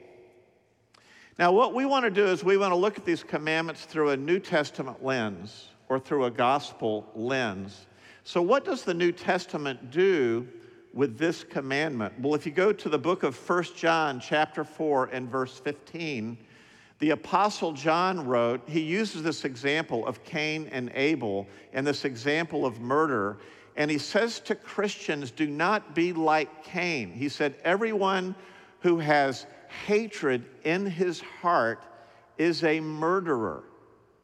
Now, 1.38 1.52
what 1.52 1.76
we 1.76 1.86
want 1.86 2.06
to 2.06 2.12
do 2.12 2.26
is 2.26 2.44
we 2.44 2.58
want 2.58 2.72
to 2.72 2.76
look 2.76 2.98
at 2.98 3.06
these 3.06 3.22
commandments 3.22 3.86
through 3.86 4.10
a 4.10 4.18
New 4.18 4.40
Testament 4.40 5.06
lens 5.06 5.68
or 5.90 6.00
through 6.00 6.26
a 6.26 6.32
gospel 6.32 7.08
lens. 7.14 7.86
So, 8.24 8.42
what 8.42 8.66
does 8.66 8.82
the 8.82 8.96
New 8.96 9.12
Testament 9.12 9.92
do 9.92 10.48
with 10.92 11.20
this 11.20 11.44
commandment? 11.44 12.20
Well, 12.20 12.34
if 12.34 12.48
you 12.48 12.52
go 12.52 12.74
to 12.74 12.90
the 12.90 12.98
book 12.98 13.22
of 13.22 13.36
First 13.36 13.78
John, 13.78 14.20
chapter 14.20 14.64
4, 14.64 15.10
and 15.14 15.30
verse 15.30 15.60
15, 15.60 16.40
the 17.00 17.12
Apostle 17.12 17.74
John 17.74 18.26
wrote, 18.26 18.62
he 18.68 18.82
uses 18.82 19.22
this 19.22 19.46
example 19.46 20.06
of 20.08 20.24
Cain 20.24 20.68
and 20.72 20.92
Abel 20.96 21.48
and 21.74 21.86
this 21.86 22.06
example 22.06 22.66
of 22.66 22.80
murder. 22.80 23.38
And 23.76 23.92
he 23.92 24.00
says 24.00 24.40
to 24.42 24.56
Christians, 24.56 25.30
do 25.30 25.48
not 25.48 25.94
be 25.94 26.12
like 26.12 26.64
Cain. 26.64 27.12
He 27.12 27.30
said, 27.30 27.56
everyone 27.64 28.34
who 28.80 28.98
has 28.98 29.46
hatred 29.86 30.46
in 30.64 30.86
his 30.86 31.22
heart 31.22 31.84
is 32.38 32.64
a 32.64 32.80
murderer. 32.80 33.64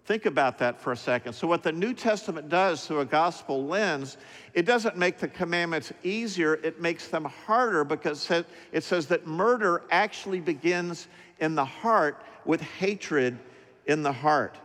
Think 0.06 0.26
about 0.26 0.58
that 0.58 0.82
for 0.82 0.92
a 0.92 0.98
second. 0.98 1.32
So, 1.32 1.48
what 1.48 1.64
the 1.64 1.72
New 1.72 1.94
Testament 1.94 2.50
does 2.50 2.86
through 2.86 3.00
a 3.00 3.06
gospel 3.06 3.66
lens, 3.66 4.18
it 4.54 4.66
doesn't 4.66 4.98
make 4.98 5.18
the 5.18 5.30
commandments 5.30 5.94
easier, 6.04 6.56
it 6.56 6.82
makes 6.82 7.08
them 7.08 7.24
harder 7.24 7.86
because 7.86 8.30
it 8.30 8.84
says 8.84 9.08
that 9.08 9.26
murder 9.26 9.84
actually 9.92 10.42
begins 10.42 11.08
in 11.40 11.56
the 11.56 11.64
heart 11.64 12.22
with 12.46 12.62
hatred 12.62 13.38
in 13.86 14.04
the 14.04 14.12
heart. 14.12 14.58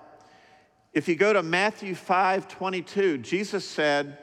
If 0.92 1.08
you 1.08 1.16
go 1.16 1.32
to 1.32 1.42
Matthew 1.42 1.94
5 1.94 2.48
22, 2.48 3.18
Jesus 3.18 3.64
said 3.64 4.18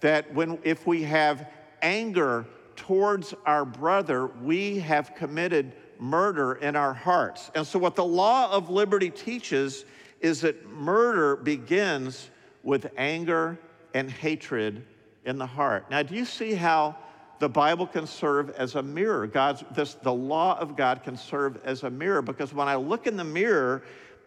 that 0.00 0.32
when, 0.34 0.58
if 0.62 0.86
we 0.86 1.02
have 1.04 1.48
anger 1.80 2.46
towards 2.76 3.34
our 3.46 3.64
brother, 3.64 4.26
we 4.26 4.78
have 4.80 5.14
committed 5.14 5.72
murder 5.98 6.54
in 6.54 6.76
our 6.76 6.92
hearts. 6.92 7.50
And 7.54 7.66
so, 7.66 7.78
what 7.78 7.94
the 7.94 8.04
law 8.04 8.50
of 8.52 8.70
liberty 8.70 9.10
teaches 9.10 9.84
is 10.20 10.40
that 10.42 10.68
murder 10.68 11.36
begins 11.36 12.30
with 12.62 12.90
anger 12.96 13.58
and 13.94 14.10
hatred 14.10 14.84
in 15.24 15.38
the 15.38 15.46
heart. 15.46 15.90
Now, 15.90 16.02
do 16.02 16.14
you 16.14 16.24
see 16.24 16.54
how 16.54 16.96
the 17.42 17.48
Bible 17.48 17.88
can 17.88 18.06
serve 18.06 18.50
as 18.50 18.76
a 18.76 18.82
mirror? 18.84 19.26
God's 19.26 19.64
this 19.72 19.94
the 19.94 20.12
law 20.12 20.56
of 20.60 20.76
God 20.76 21.02
can 21.02 21.16
serve 21.16 21.58
as 21.64 21.82
a 21.82 21.90
mirror 21.90 22.22
because 22.22 22.54
when 22.54 22.68
I 22.68 22.76
look 22.76 23.08
in 23.08 23.16
the 23.16 23.24
mirror, 23.24 23.82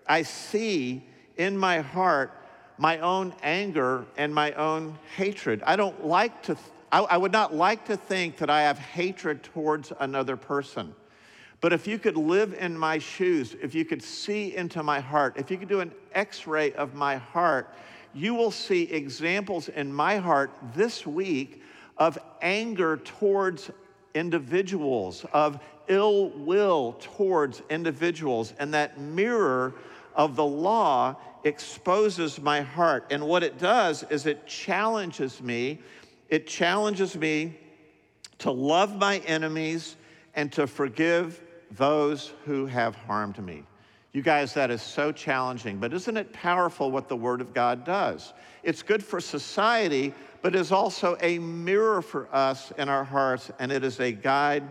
I 0.06 0.22
see 0.24 1.02
in 1.38 1.58
my 1.58 1.80
heart 1.80 2.34
my 2.78 3.00
own 3.00 3.34
anger 3.42 4.06
and 4.18 4.36
my 4.36 4.52
own 4.52 5.00
hatred. 5.16 5.64
I 5.66 5.78
don't 5.78 6.06
like 6.06 6.44
to 6.44 6.58
I, 6.92 7.04
I 7.04 7.16
would 7.16 7.32
not 7.32 7.56
like 7.56 7.86
to 7.86 7.96
think 7.96 8.36
that 8.36 8.50
I 8.50 8.64
have 8.64 8.78
hatred 8.78 9.44
towards 9.44 9.94
another 10.02 10.36
person. 10.36 10.94
But 11.62 11.72
if 11.72 11.88
you 11.88 11.98
could 11.98 12.18
live 12.18 12.54
in 12.54 12.78
my 12.78 12.98
shoes, 12.98 13.56
if 13.62 13.74
you 13.74 13.86
could 13.86 14.04
see 14.04 14.58
into 14.58 14.84
my 14.84 15.00
heart, 15.00 15.36
if 15.38 15.50
you 15.50 15.58
could 15.58 15.70
do 15.70 15.80
an 15.80 15.94
x 16.12 16.48
ray 16.48 16.74
of 16.74 16.96
my 16.96 17.16
heart, 17.16 17.74
you 18.14 18.34
will 18.34 18.52
see 18.52 18.84
examples 18.92 19.70
in 19.70 19.94
my 19.94 20.18
heart 20.18 20.52
this 20.74 21.08
week 21.08 21.62
of 21.98 22.18
anger 22.42 22.98
towards 22.98 23.72
individuals, 24.14 25.26
of 25.34 25.60
ill 25.88 26.30
will 26.30 26.96
towards 27.00 27.62
individuals. 27.70 28.54
And 28.60 28.74
that 28.74 29.00
mirror 29.00 29.74
of 30.16 30.36
the 30.36 30.46
law 30.46 31.16
exposes 31.44 32.42
my 32.42 32.62
heart. 32.62 33.08
And 33.12 33.28
what 33.28 33.44
it 33.44 33.58
does 33.58 34.04
is 34.10 34.26
it 34.26 34.48
challenges 34.48 35.42
me. 35.42 35.80
It 36.30 36.48
challenges 36.48 37.16
me 37.16 37.58
to 38.40 38.52
love 38.52 38.98
my 38.98 39.20
enemies 39.20 39.96
and 40.34 40.52
to 40.54 40.68
forgive 40.68 41.42
those 41.72 42.34
who 42.46 42.66
have 42.66 42.96
harmed 42.96 43.44
me. 43.44 43.64
You 44.12 44.22
guys, 44.22 44.54
that 44.54 44.72
is 44.72 44.82
so 44.82 45.12
challenging, 45.12 45.78
but 45.78 45.94
isn't 45.94 46.16
it 46.16 46.32
powerful 46.32 46.90
what 46.90 47.10
the 47.10 47.18
Word 47.18 47.42
of 47.42 47.54
God 47.54 47.84
does? 47.84 48.34
It's 48.64 48.82
good 48.82 49.04
for 49.04 49.20
society, 49.20 50.14
but 50.46 50.54
is 50.54 50.72
also 50.72 51.18
a 51.22 51.40
mirror 51.40 52.04
for 52.04 52.30
us 52.32 52.72
in 52.78 52.88
our 52.88 53.04
hearts, 53.04 53.50
and 53.58 53.72
it 53.72 53.84
is 53.84 54.00
a 54.00 54.12
guide 54.12 54.62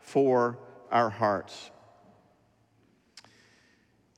for 0.00 0.56
our 0.90 1.10
hearts. 1.10 1.70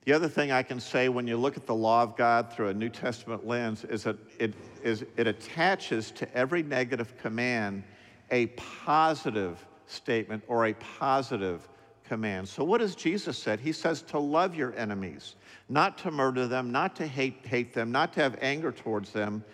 The 0.05 0.13
other 0.13 0.29
thing 0.29 0.53
I 0.53 0.63
can 0.63 0.79
say 0.79 1.09
when 1.09 1.27
you 1.27 1.37
look 1.37 1.57
at 1.57 1.67
the 1.67 1.75
law 1.75 2.05
of 2.05 2.17
God 2.17 2.53
through 2.53 2.69
a 2.69 2.75
New 2.75 2.91
Testament 2.91 3.45
lens 3.45 3.83
is 3.83 4.05
that 4.05 4.19
it, 4.39 4.55
is, 4.85 5.05
it 5.17 5.27
attaches 5.27 6.13
to 6.13 6.33
every 6.33 6.63
negative 6.63 7.19
command 7.19 7.83
a 8.31 8.47
positive 8.47 9.67
statement 9.87 10.45
or 10.47 10.67
a 10.67 10.75
positive 10.75 11.69
command. 12.05 12.49
So, 12.49 12.63
what 12.63 12.79
does 12.79 12.95
Jesus 12.95 13.37
said? 13.37 13.59
He 13.59 13.73
says 13.73 14.03
to 14.03 14.21
love 14.21 14.55
your 14.55 14.77
enemies, 14.77 15.35
not 15.69 15.99
to 15.99 16.13
murder 16.13 16.47
them, 16.47 16.71
not 16.71 16.95
to 16.95 17.07
hate, 17.09 17.45
hate 17.45 17.75
them, 17.75 17.91
not 17.91 18.13
to 18.13 18.21
have 18.21 18.39
anger 18.41 18.71
towards 18.71 19.11
them, 19.11 19.45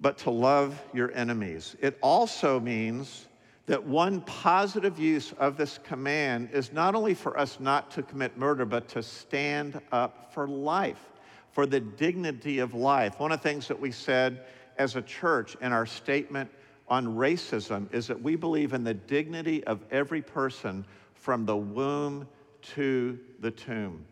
but 0.00 0.18
to 0.18 0.30
love 0.30 0.80
your 0.92 1.12
enemies. 1.12 1.76
It 1.80 1.98
also 2.02 2.60
means 2.60 3.26
that 3.66 3.84
one 3.84 4.22
positive 4.22 4.98
use 4.98 5.32
of 5.38 5.56
this 5.56 5.78
command 5.78 6.48
is 6.52 6.72
not 6.72 6.94
only 6.94 7.14
for 7.14 7.38
us 7.38 7.60
not 7.60 7.90
to 7.90 8.02
commit 8.02 8.36
murder, 8.38 8.64
but 8.64 8.88
to 8.88 9.02
stand 9.02 9.80
up 9.92 10.32
for 10.32 10.48
life, 10.48 11.10
for 11.52 11.66
the 11.66 11.80
dignity 11.80 12.60
of 12.60 12.72
life. 12.74 13.20
One 13.20 13.30
of 13.30 13.42
the 13.42 13.48
things 13.48 13.68
that 13.68 13.78
we 13.78 13.92
said 13.92 14.46
as 14.78 14.96
a 14.96 15.02
church 15.02 15.56
in 15.60 15.72
our 15.72 15.84
statement 15.84 16.50
on 16.88 17.06
racism 17.06 17.92
is 17.92 18.06
that 18.06 18.20
we 18.22 18.36
believe 18.36 18.72
in 18.72 18.84
the 18.84 18.94
dignity 18.94 19.62
of 19.64 19.84
every 19.90 20.22
person 20.22 20.86
from 21.14 21.44
the 21.44 21.56
womb 21.56 22.26
to 22.62 23.18
the 23.40 23.50
tomb. 23.50 24.04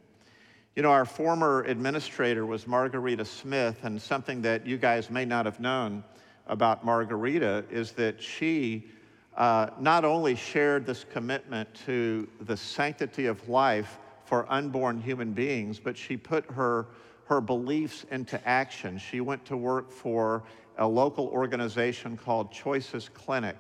You 0.76 0.82
know, 0.82 0.90
our 0.90 1.06
former 1.06 1.62
administrator 1.62 2.44
was 2.44 2.66
Margarita 2.66 3.24
Smith, 3.24 3.78
and 3.84 4.00
something 4.00 4.42
that 4.42 4.66
you 4.66 4.76
guys 4.76 5.08
may 5.08 5.24
not 5.24 5.46
have 5.46 5.58
known 5.58 6.04
about 6.48 6.84
Margarita 6.84 7.64
is 7.70 7.92
that 7.92 8.22
she 8.22 8.90
uh, 9.38 9.68
not 9.80 10.04
only 10.04 10.34
shared 10.34 10.84
this 10.84 11.02
commitment 11.02 11.66
to 11.86 12.28
the 12.42 12.58
sanctity 12.58 13.24
of 13.24 13.48
life 13.48 13.96
for 14.26 14.44
unborn 14.52 15.00
human 15.00 15.32
beings, 15.32 15.80
but 15.80 15.96
she 15.96 16.14
put 16.14 16.44
her, 16.50 16.88
her 17.24 17.40
beliefs 17.40 18.04
into 18.10 18.38
action. 18.46 18.98
She 18.98 19.22
went 19.22 19.46
to 19.46 19.56
work 19.56 19.90
for 19.90 20.42
a 20.76 20.86
local 20.86 21.28
organization 21.28 22.18
called 22.18 22.52
Choices 22.52 23.08
Clinic. 23.08 23.56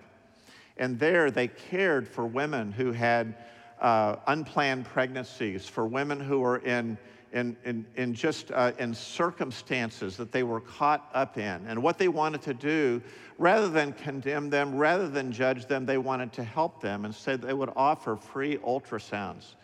And 0.76 0.98
there 0.98 1.30
they 1.30 1.48
cared 1.48 2.06
for 2.06 2.26
women 2.26 2.72
who 2.72 2.92
had 2.92 3.36
uh, 3.80 4.16
unplanned 4.26 4.84
pregnancies, 4.84 5.68
for 5.68 5.86
women 5.86 6.18
who 6.18 6.40
were 6.40 6.58
in, 6.58 6.96
in, 7.32 7.56
in, 7.64 7.86
in 7.96 8.14
just 8.14 8.50
uh, 8.52 8.72
in 8.78 8.94
circumstances 8.94 10.16
that 10.16 10.32
they 10.32 10.42
were 10.42 10.60
caught 10.60 11.08
up 11.12 11.38
in. 11.38 11.66
And 11.66 11.82
what 11.82 11.98
they 11.98 12.08
wanted 12.08 12.42
to 12.42 12.54
do, 12.54 13.02
rather 13.38 13.68
than 13.68 13.92
condemn 13.92 14.48
them, 14.48 14.74
rather 14.74 15.08
than 15.08 15.32
judge 15.32 15.66
them, 15.66 15.84
they 15.84 15.98
wanted 15.98 16.32
to 16.34 16.44
help 16.44 16.80
them 16.80 17.04
and 17.04 17.14
said 17.14 17.42
they 17.42 17.52
would 17.52 17.72
offer 17.76 18.16
free 18.16 18.56
ultrasounds 18.58 19.54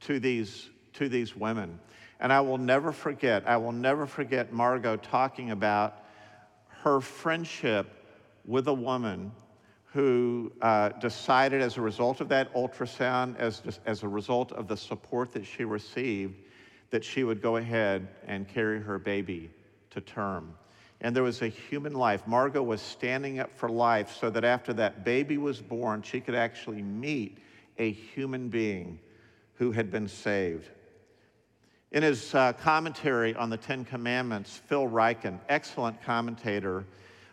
to 0.00 0.18
these, 0.18 0.70
to 0.94 1.08
these 1.08 1.36
women. 1.36 1.78
And 2.18 2.32
I 2.32 2.40
will 2.40 2.58
never 2.58 2.92
forget, 2.92 3.48
I 3.48 3.56
will 3.56 3.72
never 3.72 4.06
forget 4.06 4.52
Margot 4.52 4.96
talking 4.96 5.52
about 5.52 6.04
her 6.82 7.00
friendship 7.00 7.86
with 8.44 8.68
a 8.68 8.74
woman 8.74 9.32
who 9.92 10.52
uh, 10.62 10.90
decided 11.00 11.60
as 11.60 11.76
a 11.76 11.80
result 11.80 12.20
of 12.20 12.28
that 12.28 12.52
ultrasound, 12.54 13.36
as, 13.38 13.62
as 13.86 14.02
a 14.02 14.08
result 14.08 14.52
of 14.52 14.68
the 14.68 14.76
support 14.76 15.32
that 15.32 15.44
she 15.44 15.64
received, 15.64 16.36
that 16.90 17.04
she 17.04 17.24
would 17.24 17.42
go 17.42 17.56
ahead 17.56 18.06
and 18.26 18.48
carry 18.48 18.80
her 18.80 18.98
baby 18.98 19.50
to 19.90 20.00
term. 20.00 20.54
And 21.00 21.16
there 21.16 21.22
was 21.22 21.42
a 21.42 21.48
human 21.48 21.94
life. 21.94 22.26
Margot 22.26 22.62
was 22.62 22.80
standing 22.80 23.40
up 23.40 23.50
for 23.52 23.68
life 23.68 24.16
so 24.20 24.30
that 24.30 24.44
after 24.44 24.72
that 24.74 25.04
baby 25.04 25.38
was 25.38 25.60
born, 25.60 26.02
she 26.02 26.20
could 26.20 26.34
actually 26.34 26.82
meet 26.82 27.38
a 27.78 27.90
human 27.90 28.48
being 28.48 28.98
who 29.54 29.72
had 29.72 29.90
been 29.90 30.06
saved. 30.06 30.68
In 31.92 32.04
his 32.04 32.34
uh, 32.34 32.52
commentary 32.52 33.34
on 33.34 33.50
the 33.50 33.56
Ten 33.56 33.84
Commandments, 33.84 34.60
Phil 34.66 34.86
Ryken, 34.86 35.40
excellent 35.48 36.00
commentator, 36.02 36.84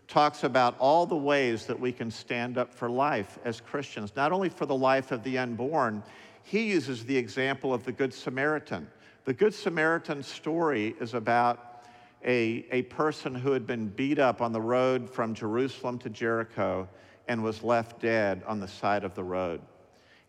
talks 0.07 0.43
about 0.43 0.75
all 0.79 1.05
the 1.05 1.15
ways 1.15 1.65
that 1.65 1.79
we 1.79 1.91
can 1.91 2.09
stand 2.09 2.57
up 2.57 2.73
for 2.73 2.89
life 2.89 3.37
as 3.43 3.61
Christians, 3.61 4.13
not 4.15 4.31
only 4.31 4.49
for 4.49 4.65
the 4.65 4.75
life 4.75 5.11
of 5.11 5.23
the 5.23 5.37
unborn, 5.37 6.01
he 6.43 6.69
uses 6.69 7.03
the 7.03 7.17
example 7.17 7.73
of 7.73 7.83
the 7.83 7.91
Good 7.91 8.13
Samaritan. 8.13 8.87
The 9.25 9.33
Good 9.33 9.53
Samaritan 9.53 10.23
story 10.23 10.95
is 11.01 11.13
about 11.13 11.83
a, 12.25 12.65
a 12.71 12.83
person 12.83 13.35
who 13.35 13.51
had 13.51 13.67
been 13.67 13.87
beat 13.89 14.19
up 14.19 14.41
on 14.41 14.53
the 14.53 14.61
road 14.61 15.09
from 15.09 15.33
Jerusalem 15.33 15.99
to 15.99 16.09
Jericho, 16.09 16.87
and 17.27 17.43
was 17.43 17.61
left 17.61 17.99
dead 17.99 18.41
on 18.47 18.59
the 18.59 18.67
side 18.67 19.03
of 19.03 19.13
the 19.13 19.23
road. 19.23 19.61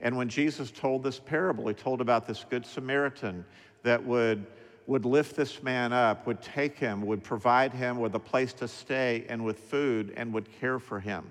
And 0.01 0.17
when 0.17 0.29
Jesus 0.29 0.71
told 0.71 1.03
this 1.03 1.19
parable, 1.19 1.69
he 1.69 1.75
told 1.75 2.01
about 2.01 2.27
this 2.27 2.45
Good 2.49 2.67
Samaritan 2.67 3.45
that 3.83 4.05
would, 4.05 4.47
would 4.88 5.04
lift 5.04 5.37
this 5.37 5.62
man 5.62 5.92
up, 5.92 6.26
would 6.26 6.40
take 6.40 6.78
him, 6.78 7.02
would 7.02 7.23
provide 7.23 7.75
him 7.75 8.00
with 8.00 8.14
a 8.14 8.18
place 8.18 8.54
to 8.54 8.66
stay 8.66 9.23
and 9.28 9.45
with 9.45 9.59
food, 9.59 10.14
and 10.16 10.33
would 10.33 10.50
care 10.61 10.78
for 10.78 10.99
him. 10.99 11.26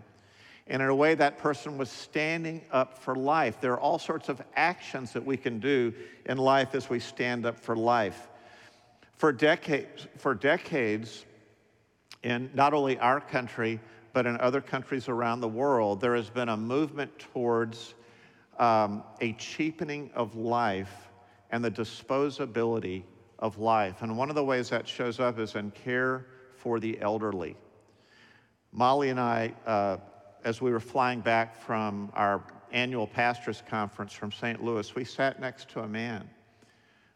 And 0.67 0.79
in 0.79 0.87
a 0.87 0.93
way, 0.93 1.15
that 1.15 1.39
person 1.39 1.75
was 1.75 1.89
standing 1.89 2.61
up 2.71 2.99
for 2.99 3.15
life. 3.15 3.59
There 3.59 3.73
are 3.73 3.79
all 3.79 3.97
sorts 3.97 4.29
of 4.29 4.39
actions 4.55 5.11
that 5.13 5.25
we 5.25 5.37
can 5.37 5.59
do 5.59 5.91
in 6.27 6.37
life 6.37 6.75
as 6.75 6.87
we 6.87 6.99
stand 6.99 7.47
up 7.47 7.59
for 7.59 7.75
life. 7.75 8.27
For 9.15 9.31
decades, 9.31 10.05
for 10.17 10.35
decades 10.35 11.25
in 12.21 12.51
not 12.53 12.75
only 12.75 12.99
our 12.99 13.19
country, 13.19 13.79
but 14.13 14.27
in 14.27 14.39
other 14.39 14.61
countries 14.61 15.09
around 15.09 15.41
the 15.41 15.47
world, 15.47 15.99
there 15.99 16.15
has 16.15 16.29
been 16.29 16.49
a 16.49 16.57
movement 16.57 17.17
towards 17.33 17.95
um, 18.59 19.03
a 19.19 19.33
cheapening 19.33 20.11
of 20.13 20.35
life 20.35 21.09
and 21.49 21.65
the 21.65 21.71
disposability 21.71 23.01
of 23.39 23.57
life. 23.57 24.01
And 24.01 24.17
one 24.17 24.29
of 24.29 24.35
the 24.35 24.43
ways 24.43 24.69
that 24.69 24.87
shows 24.87 25.19
up 25.19 25.39
is 25.39 25.55
in 25.55 25.71
care 25.71 26.25
for 26.55 26.79
the 26.79 26.99
elderly. 27.01 27.55
Molly 28.71 29.09
and 29.09 29.19
I, 29.19 29.53
uh, 29.65 29.97
as 30.43 30.61
we 30.61 30.71
were 30.71 30.79
flying 30.79 31.21
back 31.21 31.59
from 31.59 32.11
our 32.13 32.43
annual 32.71 33.07
pastors 33.07 33.63
conference 33.69 34.13
from 34.13 34.31
St. 34.31 34.63
Louis, 34.63 34.93
we 34.95 35.03
sat 35.03 35.39
next 35.39 35.69
to 35.69 35.81
a 35.81 35.87
man 35.87 36.29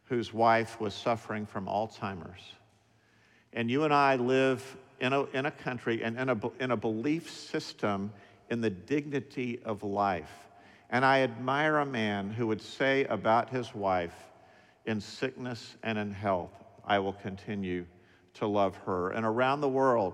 whose 0.05 0.33
wife 0.33 0.79
was 0.79 0.93
suffering 0.93 1.45
from 1.45 1.65
Alzheimer's. 1.65 2.41
And 3.53 3.69
you 3.69 3.83
and 3.83 3.93
I 3.93 4.15
live 4.15 4.77
in 4.99 5.13
a, 5.13 5.23
in 5.31 5.45
a 5.45 5.51
country 5.51 6.03
and 6.03 6.17
in 6.17 6.29
a, 6.29 6.39
in 6.59 6.71
a 6.71 6.77
belief 6.77 7.29
system 7.29 8.11
in 8.49 8.61
the 8.61 8.69
dignity 8.69 9.59
of 9.65 9.83
life. 9.83 10.31
And 10.89 11.05
I 11.05 11.21
admire 11.21 11.77
a 11.77 11.85
man 11.85 12.29
who 12.29 12.47
would 12.47 12.61
say 12.61 13.05
about 13.05 13.49
his 13.49 13.73
wife, 13.73 14.13
in 14.85 14.99
sickness 14.99 15.75
and 15.83 15.97
in 15.97 16.11
health, 16.11 16.51
I 16.85 16.99
will 16.99 17.13
continue 17.13 17.85
to 18.35 18.47
love 18.47 18.75
her. 18.77 19.11
And 19.11 19.25
around 19.25 19.61
the 19.61 19.69
world, 19.69 20.13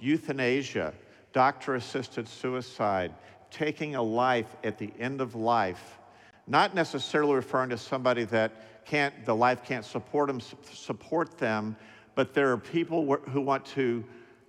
euthanasia, 0.00 0.94
doctor 1.32 1.74
assisted 1.74 2.28
suicide, 2.28 3.12
taking 3.50 3.94
a 3.94 4.02
life 4.02 4.56
at 4.64 4.78
the 4.78 4.92
end 4.98 5.20
of 5.20 5.34
life, 5.34 5.98
not 6.46 6.74
necessarily 6.74 7.34
referring 7.34 7.70
to 7.70 7.78
somebody 7.78 8.24
that 8.24 8.84
can't, 8.84 9.24
the 9.24 9.34
life 9.34 9.64
can't 9.64 9.84
support 9.84 10.28
them, 10.28 10.40
support 10.72 11.38
them, 11.38 11.76
but 12.14 12.34
there 12.34 12.52
are 12.52 12.58
people 12.58 13.16
who 13.30 13.40
want 13.40 13.64
to 13.64 14.04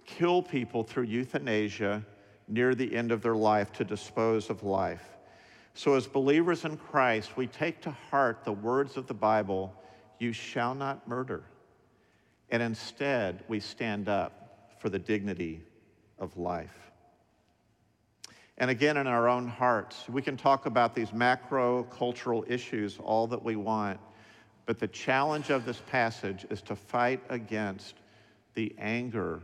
kill 0.06 0.42
people 0.42 0.84
through 0.84 1.04
euthanasia 1.04 2.06
near 2.48 2.76
the 2.76 2.96
end 2.96 3.12
of 3.12 3.22
their 3.22 3.36
life 3.36 3.72
to 3.74 3.84
dispose 3.84 4.50
of 4.50 4.64
life. 4.64 5.15
So, 5.77 5.96
as 5.96 6.08
believers 6.08 6.63
in 6.63 6.77
Christ, 6.77 7.36
we 7.36 7.48
take 7.48 7.82
to 7.82 7.91
heart 7.91 8.46
the 8.46 8.53
words 8.53 8.96
of 8.96 9.08
the 9.08 9.13
Bible 9.13 9.74
you 10.20 10.32
shall 10.32 10.74
not 10.74 11.05
murder. 11.05 11.44
And 12.50 12.63
instead, 12.63 13.44
we 13.50 13.60
stand 13.60 14.08
up 14.08 14.77
for 14.79 14.88
the 14.88 14.98
dignity 14.98 15.62
of 16.17 16.38
life. 16.38 16.91
And 18.58 18.72
again, 18.72 18.96
in 18.96 19.05
our 19.05 19.27
own 19.27 19.50
hearts, 19.50 20.08
we 20.08 20.22
can 20.22 20.38
talk 20.38 20.65
about 20.65 20.96
these 20.96 21.12
macro 21.12 21.84
cultural 21.84 22.46
issues 22.48 22.98
all 23.03 23.27
that 23.27 23.44
we 23.44 23.58
want, 23.58 24.00
but 24.65 24.79
the 24.79 24.88
challenge 24.88 25.50
of 25.50 25.65
this 25.65 25.82
passage 25.91 26.46
is 26.50 26.62
to 26.62 26.75
fight 26.77 27.22
against 27.27 27.96
the 28.53 28.74
anger 28.77 29.41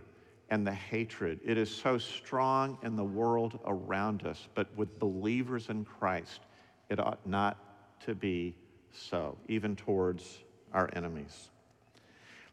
and 0.52 0.68
the 0.68 0.74
hatred. 0.74 1.40
It 1.44 1.58
is 1.58 1.74
so 1.74 1.98
strong 1.98 2.78
in 2.84 2.98
the 2.98 3.04
world 3.04 3.58
around 3.66 4.28
us, 4.28 4.50
but 4.54 4.68
with 4.76 5.00
believers 5.00 5.70
in 5.70 5.86
Christ, 5.86 6.42
it 6.90 7.00
ought 7.00 7.26
not 7.26 7.58
to 8.06 8.14
be 8.14 8.54
so, 8.92 9.38
even 9.48 9.78
towards 9.78 10.40
our 10.74 10.90
enemies. 10.94 11.50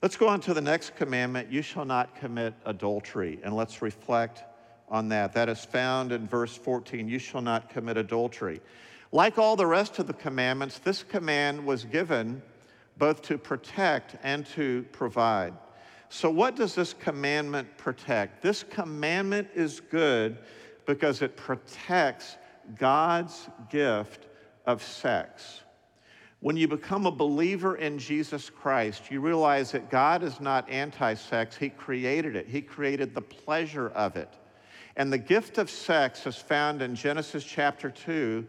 Let's 0.01 0.17
go 0.17 0.29
on 0.29 0.41
to 0.43 0.55
the 0.55 0.61
next 0.61 0.95
commandment 0.95 1.51
you 1.51 1.61
shall 1.61 1.85
not 1.85 2.15
commit 2.15 2.55
adultery, 2.65 3.41
and 3.43 3.55
let's 3.57 3.83
reflect 3.83 4.45
on 4.89 5.09
that. 5.09 5.33
That 5.33 5.49
is 5.49 5.65
found 5.65 6.13
in 6.13 6.29
verse 6.29 6.57
14 6.57 7.09
you 7.09 7.19
shall 7.19 7.43
not 7.43 7.69
commit 7.69 7.97
adultery. 7.97 8.61
Like 9.11 9.39
all 9.39 9.57
the 9.57 9.67
rest 9.67 9.99
of 9.99 10.07
the 10.07 10.13
commandments, 10.13 10.79
this 10.79 11.03
command 11.03 11.67
was 11.67 11.85
given 11.85 12.43
both 12.97 13.23
to 13.23 13.39
protect 13.39 14.15
and 14.23 14.47
to 14.47 14.87
provide. 14.93 15.55
So, 16.11 16.31
what 16.31 16.57
does 16.57 16.75
this 16.75 16.95
commandment 16.95 17.69
protect? 17.77 18.43
This 18.43 18.63
commandment 18.63 19.49
is 19.55 19.81
good 19.81 20.39
because 20.87 21.21
it 21.21 21.37
protects 21.37 22.37
God's 22.79 23.49
gift 23.71 24.27
of 24.65 24.83
sex. 24.83 25.61
When 26.41 26.57
you 26.57 26.69
become 26.69 27.05
a 27.05 27.11
believer 27.11 27.77
in 27.77 27.99
Jesus 27.99 28.49
Christ, 28.49 29.11
you 29.11 29.21
realize 29.21 29.73
that 29.73 29.91
God 29.91 30.23
is 30.23 30.41
not 30.41 30.69
anti 30.71 31.15
sex, 31.15 31.57
He 31.57 31.69
created 31.69 32.37
it, 32.37 32.47
He 32.47 32.63
created 32.63 33.15
the 33.15 33.21
pleasure 33.21 33.89
of 33.91 34.17
it. 34.17 34.33
And 34.97 35.13
the 35.13 35.19
gift 35.19 35.59
of 35.59 35.69
sex 35.69 36.27
is 36.27 36.37
found 36.37 36.81
in 36.81 36.95
Genesis 36.95 37.45
chapter 37.45 37.91
2, 37.91 38.47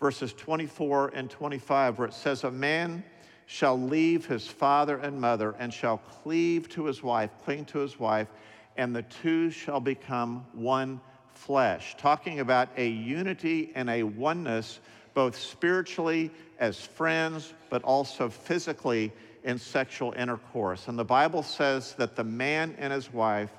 verses 0.00 0.32
24 0.32 1.12
and 1.14 1.30
25, 1.30 1.98
where 1.98 2.08
it 2.08 2.14
says, 2.14 2.44
A 2.44 2.50
man 2.50 3.04
shall 3.46 3.80
leave 3.80 4.26
his 4.26 4.46
father 4.46 4.98
and 4.98 5.20
mother 5.20 5.54
and 5.58 5.72
shall 5.72 5.98
cleave 5.98 6.68
to 6.70 6.84
his 6.84 7.02
wife, 7.02 7.30
cling 7.44 7.64
to 7.66 7.78
his 7.78 7.98
wife, 7.98 8.28
and 8.76 8.94
the 8.94 9.02
two 9.02 9.50
shall 9.50 9.80
become 9.80 10.44
one 10.52 11.00
flesh. 11.32 11.96
Talking 11.96 12.40
about 12.40 12.68
a 12.76 12.88
unity 12.88 13.72
and 13.74 13.88
a 13.88 14.02
oneness, 14.02 14.80
both 15.14 15.36
spiritually 15.36 16.30
as 16.58 16.80
friends, 16.80 17.54
but 17.70 17.82
also 17.84 18.28
physically 18.28 19.12
in 19.44 19.58
sexual 19.58 20.12
intercourse. 20.18 20.88
And 20.88 20.98
the 20.98 21.04
Bible 21.04 21.42
says 21.42 21.94
that 21.94 22.16
the 22.16 22.24
man 22.24 22.74
and 22.78 22.92
his 22.92 23.12
wife 23.12 23.52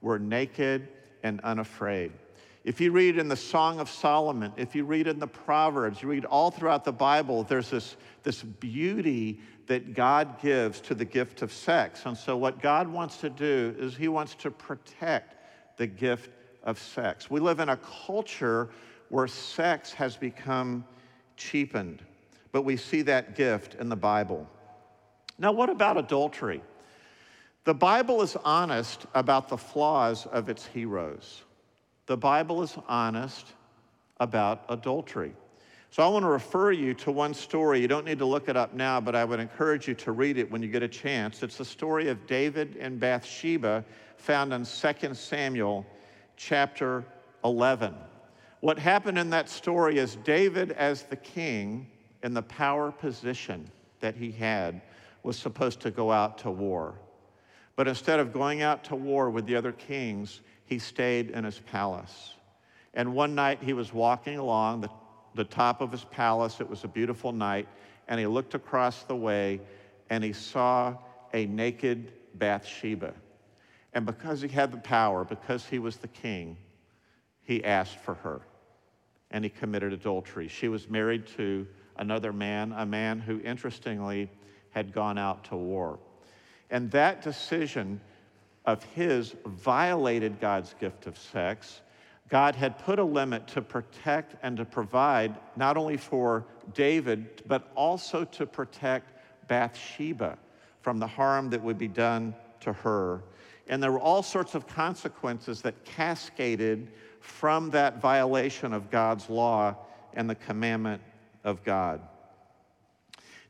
were 0.00 0.18
naked 0.18 0.88
and 1.24 1.40
unafraid. 1.40 2.12
If 2.68 2.82
you 2.82 2.92
read 2.92 3.16
in 3.16 3.28
the 3.28 3.34
Song 3.34 3.80
of 3.80 3.88
Solomon, 3.88 4.52
if 4.58 4.74
you 4.74 4.84
read 4.84 5.06
in 5.06 5.18
the 5.18 5.26
Proverbs, 5.26 6.02
you 6.02 6.08
read 6.10 6.26
all 6.26 6.50
throughout 6.50 6.84
the 6.84 6.92
Bible, 6.92 7.42
there's 7.44 7.70
this, 7.70 7.96
this 8.24 8.42
beauty 8.42 9.40
that 9.68 9.94
God 9.94 10.38
gives 10.38 10.78
to 10.82 10.94
the 10.94 11.06
gift 11.06 11.40
of 11.40 11.50
sex. 11.50 12.02
And 12.04 12.14
so, 12.14 12.36
what 12.36 12.60
God 12.60 12.86
wants 12.86 13.16
to 13.22 13.30
do 13.30 13.74
is 13.78 13.96
He 13.96 14.08
wants 14.08 14.34
to 14.34 14.50
protect 14.50 15.34
the 15.78 15.86
gift 15.86 16.28
of 16.62 16.78
sex. 16.78 17.30
We 17.30 17.40
live 17.40 17.58
in 17.60 17.70
a 17.70 17.78
culture 17.78 18.68
where 19.08 19.26
sex 19.26 19.94
has 19.94 20.18
become 20.18 20.84
cheapened, 21.38 22.04
but 22.52 22.66
we 22.66 22.76
see 22.76 23.00
that 23.00 23.34
gift 23.34 23.76
in 23.76 23.88
the 23.88 23.96
Bible. 23.96 24.46
Now, 25.38 25.52
what 25.52 25.70
about 25.70 25.96
adultery? 25.96 26.60
The 27.64 27.72
Bible 27.72 28.20
is 28.20 28.36
honest 28.44 29.06
about 29.14 29.48
the 29.48 29.56
flaws 29.56 30.26
of 30.26 30.50
its 30.50 30.66
heroes 30.66 31.44
the 32.08 32.16
Bible 32.16 32.62
is 32.62 32.74
honest 32.88 33.52
about 34.18 34.64
adultery. 34.70 35.34
So 35.90 36.02
I 36.02 36.08
want 36.08 36.22
to 36.22 36.28
refer 36.28 36.72
you 36.72 36.94
to 36.94 37.12
one 37.12 37.34
story. 37.34 37.80
You 37.80 37.88
don't 37.88 38.06
need 38.06 38.18
to 38.18 38.24
look 38.24 38.48
it 38.48 38.56
up 38.56 38.72
now, 38.72 38.98
but 38.98 39.14
I 39.14 39.26
would 39.26 39.38
encourage 39.38 39.86
you 39.86 39.94
to 39.96 40.12
read 40.12 40.38
it 40.38 40.50
when 40.50 40.62
you 40.62 40.68
get 40.68 40.82
a 40.82 40.88
chance. 40.88 41.42
It's 41.42 41.58
the 41.58 41.66
story 41.66 42.08
of 42.08 42.26
David 42.26 42.76
and 42.80 42.98
Bathsheba 42.98 43.84
found 44.16 44.54
in 44.54 44.64
2 44.64 45.14
Samuel 45.14 45.84
chapter 46.36 47.04
11. 47.44 47.94
What 48.60 48.78
happened 48.78 49.18
in 49.18 49.28
that 49.30 49.50
story 49.50 49.98
is 49.98 50.16
David, 50.16 50.72
as 50.72 51.02
the 51.02 51.16
king, 51.16 51.86
in 52.22 52.32
the 52.32 52.42
power 52.42 52.90
position 52.90 53.70
that 54.00 54.16
he 54.16 54.30
had, 54.30 54.80
was 55.22 55.38
supposed 55.38 55.80
to 55.80 55.90
go 55.90 56.10
out 56.10 56.38
to 56.38 56.50
war. 56.50 56.94
But 57.76 57.86
instead 57.86 58.18
of 58.18 58.32
going 58.32 58.62
out 58.62 58.82
to 58.84 58.96
war 58.96 59.28
with 59.28 59.44
the 59.44 59.56
other 59.56 59.72
kings, 59.72 60.40
he 60.68 60.78
stayed 60.78 61.30
in 61.30 61.44
his 61.44 61.58
palace. 61.58 62.34
And 62.92 63.14
one 63.14 63.34
night 63.34 63.62
he 63.62 63.72
was 63.72 63.92
walking 63.92 64.36
along 64.38 64.82
the, 64.82 64.90
the 65.34 65.44
top 65.44 65.80
of 65.80 65.90
his 65.90 66.04
palace. 66.04 66.60
It 66.60 66.68
was 66.68 66.84
a 66.84 66.88
beautiful 66.88 67.32
night. 67.32 67.66
And 68.06 68.20
he 68.20 68.26
looked 68.26 68.54
across 68.54 69.02
the 69.04 69.16
way 69.16 69.60
and 70.10 70.22
he 70.22 70.32
saw 70.32 70.94
a 71.32 71.46
naked 71.46 72.12
Bathsheba. 72.34 73.14
And 73.94 74.04
because 74.04 74.42
he 74.42 74.48
had 74.48 74.70
the 74.70 74.78
power, 74.78 75.24
because 75.24 75.64
he 75.66 75.78
was 75.78 75.96
the 75.96 76.08
king, 76.08 76.56
he 77.44 77.64
asked 77.64 77.98
for 77.98 78.14
her. 78.14 78.42
And 79.30 79.44
he 79.44 79.50
committed 79.50 79.94
adultery. 79.94 80.48
She 80.48 80.68
was 80.68 80.88
married 80.88 81.26
to 81.38 81.66
another 81.96 82.32
man, 82.32 82.72
a 82.76 82.84
man 82.84 83.20
who, 83.20 83.40
interestingly, 83.40 84.30
had 84.70 84.92
gone 84.92 85.16
out 85.16 85.44
to 85.44 85.56
war. 85.56 85.98
And 86.70 86.90
that 86.90 87.22
decision 87.22 88.00
of 88.68 88.84
his 88.94 89.34
violated 89.46 90.38
God's 90.40 90.74
gift 90.78 91.06
of 91.06 91.16
sex, 91.16 91.80
God 92.28 92.54
had 92.54 92.78
put 92.78 92.98
a 92.98 93.02
limit 93.02 93.46
to 93.48 93.62
protect 93.62 94.36
and 94.42 94.58
to 94.58 94.64
provide 94.66 95.34
not 95.56 95.78
only 95.78 95.96
for 95.96 96.44
David, 96.74 97.42
but 97.46 97.72
also 97.74 98.24
to 98.24 98.44
protect 98.44 99.14
Bathsheba 99.48 100.36
from 100.82 100.98
the 100.98 101.06
harm 101.06 101.48
that 101.48 101.62
would 101.62 101.78
be 101.78 101.88
done 101.88 102.34
to 102.60 102.74
her. 102.74 103.22
And 103.68 103.82
there 103.82 103.90
were 103.90 104.00
all 104.00 104.22
sorts 104.22 104.54
of 104.54 104.66
consequences 104.66 105.62
that 105.62 105.82
cascaded 105.86 106.92
from 107.20 107.70
that 107.70 108.02
violation 108.02 108.74
of 108.74 108.90
God's 108.90 109.30
law 109.30 109.76
and 110.12 110.28
the 110.28 110.34
commandment 110.34 111.00
of 111.42 111.64
God. 111.64 112.02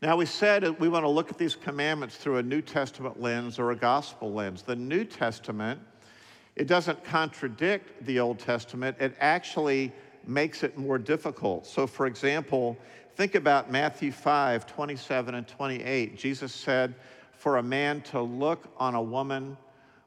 Now, 0.01 0.17
we 0.17 0.27
said 0.27 0.79
we 0.79 0.89
want 0.89 1.05
to 1.05 1.09
look 1.09 1.29
at 1.29 1.39
these 1.39 1.57
commandments 1.57 2.17
through 2.17 2.37
a 2.37 2.43
New 2.43 2.63
Testament 2.63 3.21
lens 3.21 3.59
or 3.59 3.73
a 3.73 3.77
gospel 3.77 4.33
lens. 4.33 4.63
The 4.63 4.77
New 4.77 5.05
Testament, 5.05 5.81
it 6.55 6.69
doesn't 6.69 7.03
contradict 7.03 8.07
the 8.07 8.21
Old 8.21 8.39
Testament, 8.39 8.97
it 9.01 9.17
actually 9.19 9.93
makes 10.25 10.63
it 10.63 10.79
more 10.79 10.99
difficult. 10.99 11.67
So, 11.67 11.85
for 11.85 12.07
example, 12.07 12.77
think 13.17 13.35
about 13.35 13.73
Matthew 13.73 14.13
5 14.13 14.69
27 14.69 15.35
and 15.35 15.49
28. 15.49 16.17
Jesus 16.17 16.55
said, 16.55 16.95
For 17.33 17.57
a 17.57 17.63
man 17.63 18.01
to 18.03 18.23
look 18.23 18.73
on 18.77 18.95
a 18.95 19.03
woman 19.03 19.57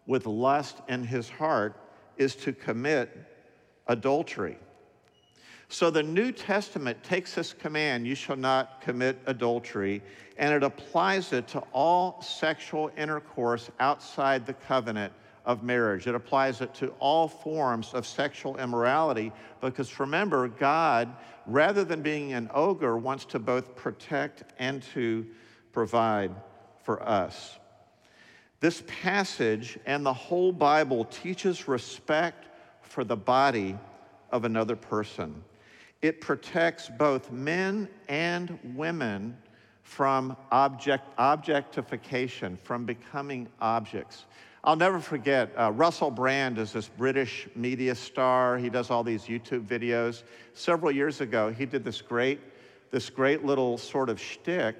with 0.05 0.25
lust 0.25 0.77
in 0.87 1.03
his 1.03 1.27
heart 1.27 1.75
is 2.15 2.35
to 2.37 2.53
commit 2.53 3.09
adultery. 3.87 4.57
So 5.71 5.89
the 5.89 6.03
New 6.03 6.33
Testament 6.33 7.01
takes 7.01 7.33
this 7.33 7.53
command, 7.53 8.05
you 8.05 8.13
shall 8.13 8.35
not 8.35 8.81
commit 8.81 9.17
adultery, 9.25 10.01
and 10.35 10.53
it 10.53 10.63
applies 10.63 11.31
it 11.31 11.47
to 11.47 11.59
all 11.71 12.21
sexual 12.21 12.91
intercourse 12.97 13.71
outside 13.79 14.45
the 14.45 14.53
covenant 14.53 15.13
of 15.45 15.63
marriage. 15.63 16.07
It 16.07 16.13
applies 16.13 16.59
it 16.59 16.73
to 16.75 16.89
all 16.99 17.29
forms 17.29 17.93
of 17.93 18.05
sexual 18.05 18.57
immorality 18.57 19.31
because 19.61 19.97
remember, 19.97 20.49
God, 20.49 21.15
rather 21.47 21.85
than 21.85 22.01
being 22.01 22.33
an 22.33 22.49
ogre, 22.53 22.97
wants 22.97 23.23
to 23.25 23.39
both 23.39 23.73
protect 23.73 24.43
and 24.59 24.83
to 24.93 25.25
provide 25.71 26.31
for 26.83 27.01
us. 27.01 27.57
This 28.59 28.83
passage 28.87 29.79
and 29.85 30.05
the 30.05 30.13
whole 30.13 30.51
Bible 30.51 31.05
teaches 31.05 31.69
respect 31.69 32.49
for 32.81 33.05
the 33.05 33.15
body 33.15 33.77
of 34.31 34.43
another 34.43 34.75
person. 34.75 35.41
It 36.01 36.19
protects 36.19 36.89
both 36.89 37.31
men 37.31 37.87
and 38.07 38.57
women 38.75 39.37
from 39.83 40.35
object, 40.51 41.07
objectification, 41.17 42.57
from 42.63 42.85
becoming 42.85 43.47
objects. 43.59 44.25
I'll 44.63 44.75
never 44.75 44.99
forget, 44.99 45.51
uh, 45.57 45.71
Russell 45.71 46.11
Brand 46.11 46.59
is 46.59 46.71
this 46.71 46.87
British 46.87 47.47
media 47.55 47.95
star. 47.95 48.57
He 48.57 48.69
does 48.69 48.91
all 48.91 49.03
these 49.03 49.23
YouTube 49.23 49.65
videos. 49.65 50.23
Several 50.53 50.91
years 50.91 51.19
ago, 51.19 51.51
he 51.51 51.65
did 51.65 51.83
this 51.83 52.01
great, 52.01 52.39
this 52.91 53.09
great 53.09 53.43
little 53.43 53.77
sort 53.77 54.09
of 54.09 54.19
shtick 54.19 54.75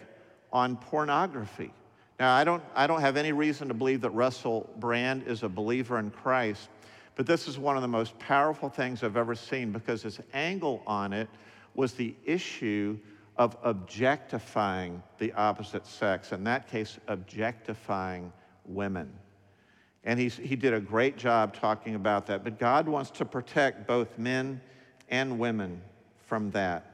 on 0.54 0.78
pornography. 0.78 1.74
Now, 2.20 2.36
I 2.36 2.44
don't, 2.44 2.64
I 2.76 2.86
don't 2.86 3.02
have 3.02 3.18
any 3.18 3.32
reason 3.32 3.68
to 3.70 3.74
believe 3.74 4.02
that 4.02 4.12
Russell 4.12 4.70
Brand 4.78 5.24
is 5.26 5.42
a 5.42 5.50
believer 5.50 5.98
in 5.98 6.12
Christ, 6.12 6.70
but 7.16 7.26
this 7.26 7.48
is 7.48 7.58
one 7.58 7.76
of 7.76 7.82
the 7.82 7.88
most 7.88 8.18
powerful 8.20 8.70
things 8.70 9.04
I've 9.04 9.18
ever 9.18 9.36
seen 9.36 9.72
because 9.72 10.04
his 10.04 10.20
angle 10.34 10.82
on 10.88 11.14
it 11.14 11.30
was 11.76 11.94
the 11.94 12.16
issue 12.26 12.98
of 13.38 13.58
objectifying 13.64 15.02
the 15.18 15.32
opposite 15.34 15.86
sex, 15.86 16.32
in 16.32 16.44
that 16.44 16.70
case, 16.70 17.00
objectifying 17.08 18.32
women. 18.66 19.12
And 20.04 20.20
he's, 20.20 20.36
he 20.36 20.56
did 20.56 20.74
a 20.74 20.80
great 20.80 21.18
job 21.18 21.54
talking 21.54 21.96
about 21.96 22.26
that. 22.28 22.44
But 22.44 22.60
God 22.60 22.88
wants 22.88 23.12
to 23.12 23.26
protect 23.26 23.88
both 23.88 24.18
men 24.18 24.62
and 25.10 25.38
women 25.38 25.82
from 26.26 26.52
that. 26.52 26.88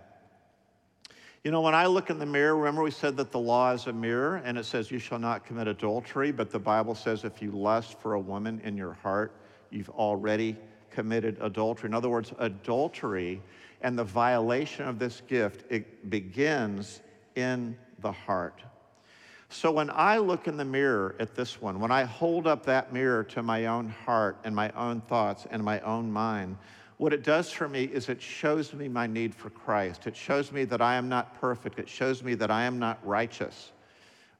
You 1.43 1.51
know, 1.51 1.61
when 1.61 1.75
I 1.75 1.85
look 1.85 2.09
in 2.09 2.19
the 2.19 2.25
mirror, 2.25 2.57
remember 2.57 2.83
we 2.83 2.91
said 2.91 3.15
that 3.17 3.31
the 3.31 3.39
law 3.39 3.71
is 3.71 3.87
a 3.87 3.93
mirror 3.93 4.41
and 4.43 4.57
it 4.57 4.65
says 4.65 4.91
you 4.91 4.99
shall 4.99 5.19
not 5.19 5.45
commit 5.45 5.67
adultery, 5.67 6.31
but 6.31 6.51
the 6.51 6.59
Bible 6.59 6.95
says 6.95 7.23
if 7.23 7.41
you 7.41 7.51
lust 7.51 7.99
for 7.99 8.15
a 8.15 8.19
woman 8.19 8.59
in 8.65 8.75
your 8.75 8.93
heart, 8.93 9.33
you've 9.71 9.89
already 9.89 10.57
committed 10.91 11.37
adultery. 11.41 11.87
In 11.87 11.93
other 11.93 12.09
words, 12.09 12.33
adultery 12.39 13.41
and 13.81 13.97
the 13.97 14.03
violation 14.03 14.87
of 14.87 14.99
this 14.99 15.21
gift, 15.27 15.69
it 15.71 16.09
begins 16.09 17.01
in 17.35 17.77
the 17.99 18.11
heart. 18.11 18.63
So 19.49 19.71
when 19.71 19.89
I 19.89 20.17
look 20.17 20.47
in 20.47 20.57
the 20.57 20.65
mirror 20.65 21.15
at 21.19 21.35
this 21.35 21.61
one, 21.61 21.79
when 21.79 21.91
I 21.91 22.03
hold 22.03 22.47
up 22.47 22.65
that 22.65 22.91
mirror 22.91 23.23
to 23.25 23.41
my 23.41 23.67
own 23.67 23.89
heart 23.89 24.37
and 24.43 24.55
my 24.55 24.71
own 24.71 25.01
thoughts 25.01 25.45
and 25.49 25.63
my 25.63 25.79
own 25.81 26.11
mind, 26.11 26.57
what 26.97 27.13
it 27.13 27.23
does 27.23 27.51
for 27.51 27.69
me 27.69 27.83
is 27.83 28.09
it 28.09 28.21
shows 28.21 28.73
me 28.73 28.87
my 28.87 29.07
need 29.07 29.33
for 29.33 29.49
Christ. 29.51 30.07
It 30.07 30.15
shows 30.15 30.51
me 30.51 30.65
that 30.65 30.81
I 30.81 30.95
am 30.95 31.07
not 31.07 31.39
perfect. 31.39 31.79
It 31.79 31.87
shows 31.87 32.23
me 32.23 32.33
that 32.35 32.49
I 32.51 32.63
am 32.63 32.79
not 32.79 32.99
righteous. 33.05 33.71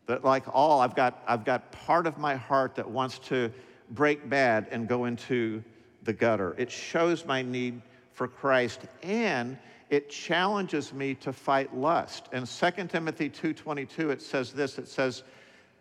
That 0.08 0.26
like 0.26 0.44
all, 0.52 0.82
I've 0.82 0.96
got, 0.96 1.22
I've 1.28 1.46
got 1.46 1.72
part 1.72 2.08
of 2.08 2.18
my 2.18 2.36
heart 2.36 2.76
that 2.76 2.90
wants 2.90 3.20
to 3.20 3.52
break 3.92 4.30
bad 4.30 4.68
and 4.72 4.88
go 4.88 5.06
into 5.06 5.64
the 6.04 6.14
gutter. 6.14 6.56
It 6.58 6.72
shows 6.72 7.26
my 7.26 7.42
need 7.42 7.82
for 8.14 8.28
Christ 8.28 8.82
and 9.04 9.58
it 9.90 10.10
challenges 10.10 10.94
me 10.94 11.16
to 11.16 11.32
fight 11.32 11.76
lust. 11.76 12.28
In 12.34 12.46
2 12.46 12.88
Timothy 12.88 13.30
2:22 13.30 14.12
it 14.12 14.22
says 14.22 14.52
this 14.52 14.78
it 14.78 14.88
says 14.88 15.24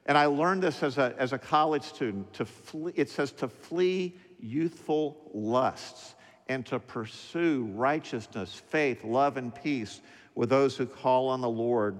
and 0.07 0.17
I 0.17 0.27
learned 0.27 0.63
this 0.63 0.83
as 0.83 0.99
a, 0.99 1.15
as 1.19 1.33
a 1.33 1.39
college 1.39 1.83
student 1.83 2.33
to 2.35 2.45
flee, 2.45 2.93
it 2.95 3.11
says 3.11 3.33
to 3.33 3.49
flee 3.49 4.17
youthful 4.41 5.17
lusts 5.35 6.15
and 6.49 6.65
to 6.67 6.79
pursue 6.79 7.69
righteousness, 7.75 8.63
faith, 8.69 9.03
love 9.03 9.37
and 9.37 9.53
peace 9.53 10.01
with 10.37 10.49
those 10.49 10.77
who 10.77 10.87
call 10.87 11.29
on 11.29 11.41
the 11.41 11.49
Lord 11.49 11.97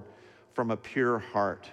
from 0.53 0.71
a 0.71 0.77
pure 0.77 1.19
heart. 1.19 1.69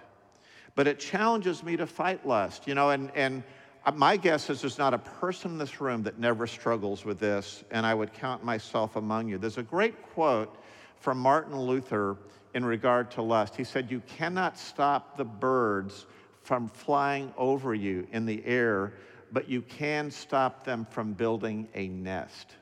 But 0.74 0.88
it 0.88 0.98
challenges 0.98 1.62
me 1.62 1.76
to 1.76 1.86
fight 1.86 2.26
lust, 2.26 2.66
you 2.66 2.74
know, 2.74 2.90
and 2.90 3.12
and 3.14 3.44
Uh, 3.86 3.92
my 3.92 4.16
guess 4.16 4.48
is 4.48 4.62
there's 4.62 4.78
not 4.78 4.94
a 4.94 4.98
person 4.98 5.52
in 5.52 5.58
this 5.58 5.78
room 5.80 6.02
that 6.02 6.18
never 6.18 6.46
struggles 6.46 7.04
with 7.04 7.18
this, 7.18 7.64
and 7.70 7.84
I 7.84 7.92
would 7.92 8.14
count 8.14 8.42
myself 8.42 8.96
among 8.96 9.28
you. 9.28 9.36
There's 9.36 9.58
a 9.58 9.62
great 9.62 10.02
quote 10.14 10.56
from 11.00 11.18
Martin 11.18 11.58
Luther 11.58 12.16
in 12.54 12.64
regard 12.64 13.10
to 13.12 13.22
lust. 13.22 13.54
He 13.54 13.64
said, 13.64 13.90
You 13.90 14.00
cannot 14.06 14.58
stop 14.58 15.18
the 15.18 15.24
birds 15.24 16.06
from 16.42 16.68
flying 16.68 17.34
over 17.36 17.74
you 17.74 18.06
in 18.12 18.24
the 18.24 18.42
air, 18.46 18.94
but 19.32 19.50
you 19.50 19.60
can 19.60 20.10
stop 20.10 20.64
them 20.64 20.86
from 20.90 21.12
building 21.12 21.68
a 21.74 21.88
nest. 21.88 22.54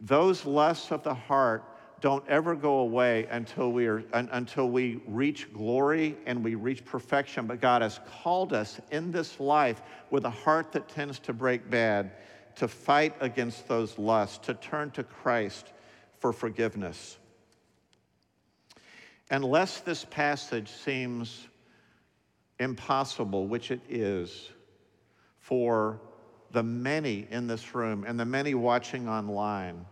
Those 0.00 0.46
lusts 0.46 0.90
of 0.90 1.02
the 1.02 1.14
heart 1.14 1.64
don't 2.06 2.28
ever 2.28 2.54
go 2.54 2.78
away 2.78 3.26
until 3.32 3.72
we, 3.72 3.88
are, 3.88 4.00
until 4.12 4.70
we 4.70 5.00
reach 5.08 5.52
glory 5.52 6.16
and 6.24 6.44
we 6.44 6.54
reach 6.54 6.84
perfection. 6.84 7.48
But 7.48 7.60
God 7.60 7.82
has 7.82 7.98
called 8.22 8.52
us 8.52 8.80
in 8.92 9.10
this 9.10 9.40
life 9.40 9.82
with 10.12 10.24
a 10.24 10.30
heart 10.30 10.70
that 10.70 10.88
tends 10.88 11.18
to 11.18 11.32
break 11.32 11.68
bad 11.68 12.12
to 12.54 12.68
fight 12.68 13.16
against 13.18 13.66
those 13.66 13.98
lusts, 13.98 14.38
to 14.46 14.54
turn 14.54 14.92
to 14.92 15.02
Christ 15.02 15.72
for 16.20 16.32
forgiveness. 16.32 17.18
Unless 19.32 19.80
this 19.80 20.04
passage 20.04 20.70
seems 20.70 21.48
impossible, 22.60 23.48
which 23.48 23.72
it 23.72 23.80
is, 23.88 24.50
for 25.40 26.00
the 26.52 26.62
many 26.62 27.26
in 27.32 27.48
this 27.48 27.74
room 27.74 28.04
and 28.06 28.16
the 28.16 28.24
many 28.24 28.54
watching 28.54 29.08
online 29.08 29.84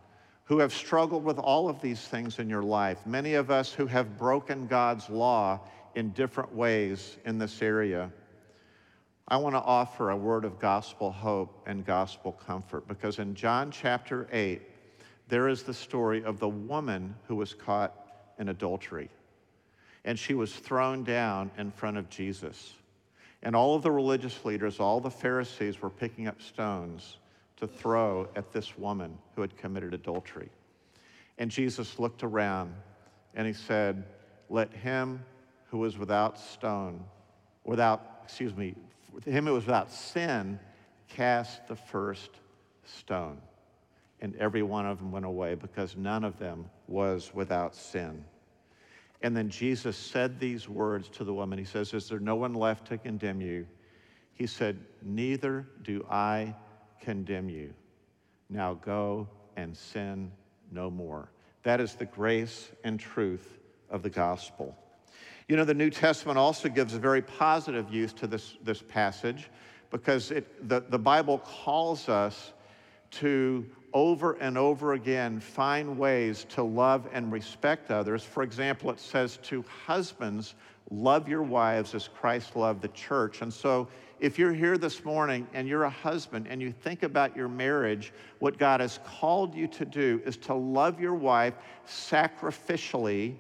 who 0.44 0.58
have 0.58 0.72
struggled 0.72 1.24
with 1.24 1.38
all 1.38 1.68
of 1.68 1.80
these 1.80 2.00
things 2.00 2.38
in 2.38 2.50
your 2.50 2.62
life, 2.62 3.06
many 3.06 3.34
of 3.34 3.50
us 3.50 3.72
who 3.72 3.86
have 3.86 4.18
broken 4.18 4.66
God's 4.66 5.08
law 5.08 5.60
in 5.94 6.10
different 6.10 6.54
ways 6.54 7.16
in 7.24 7.38
this 7.38 7.62
area, 7.62 8.10
I 9.26 9.38
want 9.38 9.54
to 9.54 9.60
offer 9.60 10.10
a 10.10 10.16
word 10.16 10.44
of 10.44 10.58
gospel 10.58 11.10
hope 11.10 11.62
and 11.66 11.84
gospel 11.84 12.32
comfort 12.32 12.86
because 12.86 13.18
in 13.18 13.34
John 13.34 13.70
chapter 13.70 14.28
8, 14.30 14.60
there 15.28 15.48
is 15.48 15.62
the 15.62 15.72
story 15.72 16.22
of 16.22 16.38
the 16.38 16.48
woman 16.48 17.14
who 17.26 17.36
was 17.36 17.54
caught 17.54 17.94
in 18.38 18.50
adultery. 18.50 19.08
And 20.04 20.18
she 20.18 20.34
was 20.34 20.54
thrown 20.54 21.04
down 21.04 21.50
in 21.56 21.70
front 21.70 21.96
of 21.96 22.10
Jesus. 22.10 22.74
And 23.42 23.56
all 23.56 23.74
of 23.74 23.82
the 23.82 23.90
religious 23.90 24.44
leaders, 24.44 24.78
all 24.78 25.00
the 25.00 25.10
Pharisees 25.10 25.80
were 25.80 25.88
picking 25.88 26.26
up 26.28 26.42
stones 26.42 27.16
to 27.56 27.66
throw 27.66 28.28
at 28.36 28.52
this 28.52 28.76
woman 28.76 29.16
who 29.34 29.40
had 29.40 29.56
committed 29.56 29.94
adultery. 29.94 30.50
And 31.38 31.50
Jesus 31.50 31.98
looked 31.98 32.22
around 32.22 32.74
and 33.34 33.46
he 33.46 33.52
said, 33.52 34.04
Let 34.48 34.72
him 34.72 35.24
who 35.70 35.78
was 35.78 35.98
without 35.98 36.38
stone, 36.38 37.04
without, 37.64 38.20
excuse 38.24 38.54
me, 38.56 38.74
him 39.24 39.46
who 39.46 39.54
was 39.54 39.66
without 39.66 39.90
sin, 39.90 40.58
cast 41.08 41.66
the 41.68 41.76
first 41.76 42.30
stone. 42.84 43.38
And 44.20 44.34
every 44.36 44.62
one 44.62 44.86
of 44.86 44.98
them 44.98 45.12
went 45.12 45.26
away 45.26 45.54
because 45.54 45.96
none 45.96 46.24
of 46.24 46.38
them 46.38 46.70
was 46.88 47.32
without 47.34 47.74
sin. 47.74 48.24
And 49.22 49.36
then 49.36 49.48
Jesus 49.48 49.96
said 49.96 50.38
these 50.38 50.68
words 50.68 51.08
to 51.10 51.24
the 51.24 51.32
woman. 51.32 51.58
He 51.58 51.64
says, 51.64 51.94
Is 51.94 52.08
there 52.08 52.20
no 52.20 52.36
one 52.36 52.54
left 52.54 52.86
to 52.88 52.98
condemn 52.98 53.40
you? 53.40 53.66
He 54.34 54.46
said, 54.46 54.78
Neither 55.02 55.66
do 55.82 56.06
I 56.10 56.54
condemn 57.00 57.48
you. 57.48 57.72
Now 58.50 58.74
go 58.74 59.28
and 59.56 59.76
sin 59.76 60.30
no 60.70 60.90
more. 60.90 61.30
That 61.62 61.80
is 61.80 61.94
the 61.94 62.04
grace 62.04 62.70
and 62.84 63.00
truth 63.00 63.58
of 63.90 64.02
the 64.02 64.10
gospel. 64.10 64.76
You 65.48 65.56
know, 65.56 65.64
the 65.64 65.74
New 65.74 65.90
Testament 65.90 66.38
also 66.38 66.68
gives 66.68 66.94
a 66.94 66.98
very 66.98 67.22
positive 67.22 67.92
use 67.92 68.12
to 68.14 68.26
this, 68.26 68.56
this 68.62 68.82
passage 68.82 69.50
because 69.90 70.30
it, 70.30 70.68
the, 70.68 70.80
the 70.88 70.98
Bible 70.98 71.38
calls 71.38 72.08
us 72.08 72.52
to 73.12 73.64
over 73.92 74.32
and 74.34 74.58
over 74.58 74.94
again 74.94 75.38
find 75.38 75.96
ways 75.96 76.46
to 76.50 76.62
love 76.62 77.06
and 77.12 77.30
respect 77.30 77.90
others. 77.90 78.24
For 78.24 78.42
example, 78.42 78.90
it 78.90 78.98
says 78.98 79.38
to 79.44 79.64
husbands, 79.86 80.54
love 80.90 81.28
your 81.28 81.42
wives 81.42 81.94
as 81.94 82.08
Christ 82.08 82.56
loved 82.56 82.82
the 82.82 82.88
church. 82.88 83.40
And 83.40 83.52
so 83.52 83.88
if 84.20 84.38
you're 84.38 84.52
here 84.52 84.78
this 84.78 85.04
morning 85.04 85.46
and 85.52 85.68
you're 85.68 85.84
a 85.84 85.90
husband 85.90 86.46
and 86.48 86.60
you 86.62 86.72
think 86.72 87.02
about 87.02 87.36
your 87.36 87.48
marriage, 87.48 88.12
what 88.38 88.58
God 88.58 88.80
has 88.80 89.00
called 89.04 89.54
you 89.54 89.66
to 89.68 89.84
do 89.84 90.22
is 90.24 90.36
to 90.38 90.54
love 90.54 91.00
your 91.00 91.14
wife 91.14 91.54
sacrificially 91.86 93.34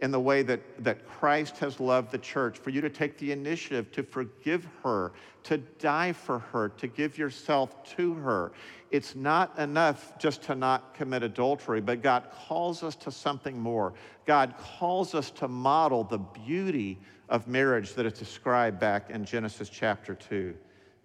in 0.00 0.10
the 0.10 0.20
way 0.20 0.42
that, 0.42 0.60
that 0.82 1.06
Christ 1.06 1.58
has 1.58 1.78
loved 1.78 2.10
the 2.10 2.18
church, 2.18 2.58
for 2.58 2.70
you 2.70 2.80
to 2.80 2.88
take 2.88 3.18
the 3.18 3.32
initiative 3.32 3.92
to 3.92 4.02
forgive 4.02 4.66
her, 4.82 5.12
to 5.44 5.58
die 5.58 6.12
for 6.12 6.38
her, 6.38 6.70
to 6.70 6.86
give 6.86 7.18
yourself 7.18 7.84
to 7.96 8.14
her. 8.14 8.52
It's 8.90 9.14
not 9.14 9.56
enough 9.58 10.18
just 10.18 10.42
to 10.42 10.54
not 10.54 10.94
commit 10.94 11.22
adultery, 11.22 11.80
but 11.80 12.02
God 12.02 12.24
calls 12.46 12.82
us 12.82 12.96
to 12.96 13.12
something 13.12 13.58
more. 13.58 13.94
God 14.26 14.54
calls 14.58 15.14
us 15.14 15.30
to 15.32 15.48
model 15.48 16.02
the 16.02 16.18
beauty 16.18 16.98
of 17.28 17.46
marriage 17.46 17.94
that 17.94 18.04
is 18.04 18.14
described 18.14 18.80
back 18.80 19.10
in 19.10 19.24
Genesis 19.24 19.68
chapter 19.68 20.14
2, 20.14 20.54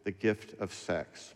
the 0.03 0.11
gift 0.11 0.59
of 0.59 0.73
sex. 0.73 1.35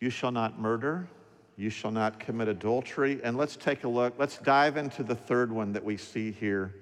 You 0.00 0.10
shall 0.10 0.30
not 0.30 0.60
murder. 0.60 1.08
You 1.56 1.70
shall 1.70 1.90
not 1.90 2.20
commit 2.20 2.48
adultery. 2.48 3.20
And 3.24 3.36
let's 3.36 3.56
take 3.56 3.84
a 3.84 3.88
look. 3.88 4.14
Let's 4.18 4.38
dive 4.38 4.76
into 4.76 5.02
the 5.02 5.14
third 5.14 5.50
one 5.50 5.72
that 5.72 5.82
we 5.82 5.96
see 5.96 6.30
here. 6.30 6.74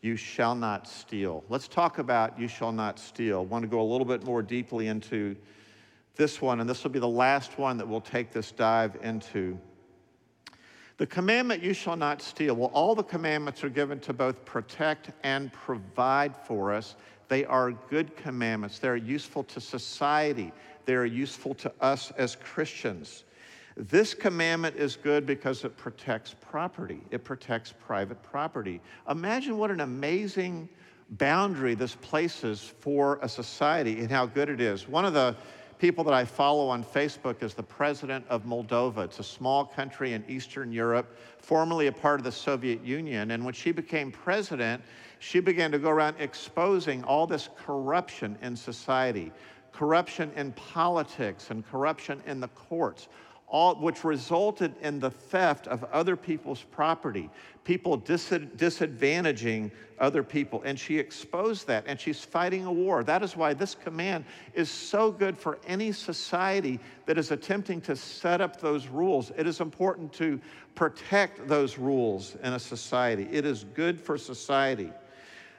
You 0.00 0.16
shall 0.16 0.54
not 0.54 0.88
steal. 0.88 1.44
Let's 1.48 1.68
talk 1.68 1.98
about 1.98 2.38
you 2.38 2.48
shall 2.48 2.72
not 2.72 2.98
steal. 2.98 3.40
I 3.40 3.42
want 3.42 3.62
to 3.62 3.68
go 3.68 3.80
a 3.80 3.84
little 3.84 4.06
bit 4.06 4.24
more 4.24 4.42
deeply 4.42 4.86
into 4.86 5.36
this 6.16 6.40
one, 6.40 6.60
and 6.60 6.68
this 6.68 6.84
will 6.84 6.90
be 6.90 6.98
the 6.98 7.08
last 7.08 7.58
one 7.58 7.76
that 7.78 7.88
we'll 7.88 8.00
take 8.00 8.32
this 8.32 8.52
dive 8.52 8.96
into. 9.02 9.58
The 10.98 11.06
commandment, 11.06 11.62
you 11.62 11.72
shall 11.72 11.96
not 11.96 12.20
steal. 12.20 12.54
Well, 12.54 12.70
all 12.72 12.94
the 12.94 13.02
commandments 13.02 13.64
are 13.64 13.70
given 13.70 13.98
to 14.00 14.12
both 14.12 14.44
protect 14.44 15.10
and 15.24 15.52
provide 15.52 16.36
for 16.36 16.72
us. 16.72 16.96
They 17.28 17.44
are 17.46 17.72
good 17.72 18.14
commandments. 18.16 18.78
They're 18.78 18.96
useful 18.96 19.42
to 19.44 19.60
society. 19.60 20.52
They're 20.84 21.06
useful 21.06 21.54
to 21.54 21.72
us 21.80 22.12
as 22.18 22.36
Christians. 22.36 23.24
This 23.76 24.12
commandment 24.12 24.76
is 24.76 24.96
good 24.96 25.24
because 25.24 25.64
it 25.64 25.76
protects 25.78 26.34
property, 26.40 27.00
it 27.10 27.24
protects 27.24 27.72
private 27.86 28.22
property. 28.22 28.80
Imagine 29.08 29.56
what 29.56 29.70
an 29.70 29.80
amazing 29.80 30.68
boundary 31.10 31.74
this 31.74 31.96
places 31.96 32.72
for 32.80 33.18
a 33.22 33.28
society 33.28 34.00
and 34.00 34.10
how 34.10 34.26
good 34.26 34.48
it 34.48 34.60
is. 34.60 34.86
One 34.86 35.04
of 35.04 35.14
the 35.14 35.36
people 35.82 36.04
that 36.04 36.14
I 36.14 36.24
follow 36.24 36.68
on 36.68 36.84
Facebook 36.84 37.42
is 37.42 37.54
the 37.54 37.62
president 37.64 38.24
of 38.28 38.44
Moldova. 38.44 38.98
It's 38.98 39.18
a 39.18 39.24
small 39.24 39.64
country 39.64 40.12
in 40.12 40.24
Eastern 40.28 40.70
Europe, 40.70 41.18
formerly 41.38 41.88
a 41.88 41.92
part 41.92 42.20
of 42.20 42.24
the 42.24 42.30
Soviet 42.30 42.84
Union. 42.84 43.32
And 43.32 43.44
when 43.44 43.52
she 43.52 43.72
became 43.72 44.12
president, 44.12 44.80
she 45.18 45.40
began 45.40 45.72
to 45.72 45.80
go 45.80 45.90
around 45.90 46.14
exposing 46.20 47.02
all 47.02 47.26
this 47.26 47.48
corruption 47.56 48.38
in 48.42 48.54
society 48.54 49.32
corruption 49.72 50.30
in 50.36 50.52
politics 50.52 51.50
and 51.50 51.66
corruption 51.66 52.22
in 52.26 52.38
the 52.38 52.48
courts 52.48 53.08
all, 53.52 53.74
which 53.76 54.02
resulted 54.02 54.74
in 54.80 54.98
the 54.98 55.10
theft 55.10 55.68
of 55.68 55.84
other 55.84 56.16
people's 56.16 56.62
property, 56.62 57.28
people 57.64 57.98
dis- 57.98 58.30
disadvantaging 58.30 59.70
other 60.00 60.22
people. 60.22 60.62
And 60.64 60.80
she 60.80 60.98
exposed 60.98 61.66
that, 61.66 61.84
and 61.86 62.00
she's 62.00 62.24
fighting 62.24 62.64
a 62.64 62.72
war. 62.72 63.04
That 63.04 63.22
is 63.22 63.36
why 63.36 63.52
this 63.52 63.74
command 63.74 64.24
is 64.54 64.70
so 64.70 65.12
good 65.12 65.36
for 65.36 65.58
any 65.66 65.92
society 65.92 66.80
that 67.04 67.18
is 67.18 67.30
attempting 67.30 67.82
to 67.82 67.94
set 67.94 68.40
up 68.40 68.58
those 68.58 68.88
rules. 68.88 69.30
It 69.36 69.46
is 69.46 69.60
important 69.60 70.12
to 70.14 70.40
protect 70.74 71.46
those 71.46 71.76
rules 71.76 72.36
in 72.42 72.54
a 72.54 72.58
society, 72.58 73.28
it 73.30 73.44
is 73.44 73.64
good 73.74 74.00
for 74.00 74.16
society. 74.16 74.90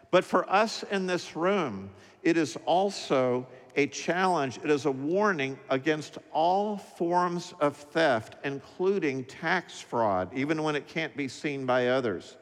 But 0.10 0.23
for 0.23 0.49
us 0.51 0.84
in 0.91 1.08
this 1.08 1.36
room, 1.36 1.89
it 2.23 2.38
is 2.38 2.58
also 2.65 3.47
a 3.75 3.88
challenge, 3.88 4.59
it 4.63 4.69
is 4.69 4.86
a 4.86 4.91
warning 4.91 5.57
against 5.69 6.17
all 6.31 6.77
forms 6.77 7.53
of 7.59 7.75
theft, 7.75 8.36
including 8.43 9.23
tax 9.25 9.79
fraud, 9.79 10.29
even 10.33 10.63
when 10.63 10.75
it 10.75 10.88
can't 10.88 11.15
be 11.17 11.27
seen 11.27 11.65
by 11.65 11.88
others, 11.88 12.38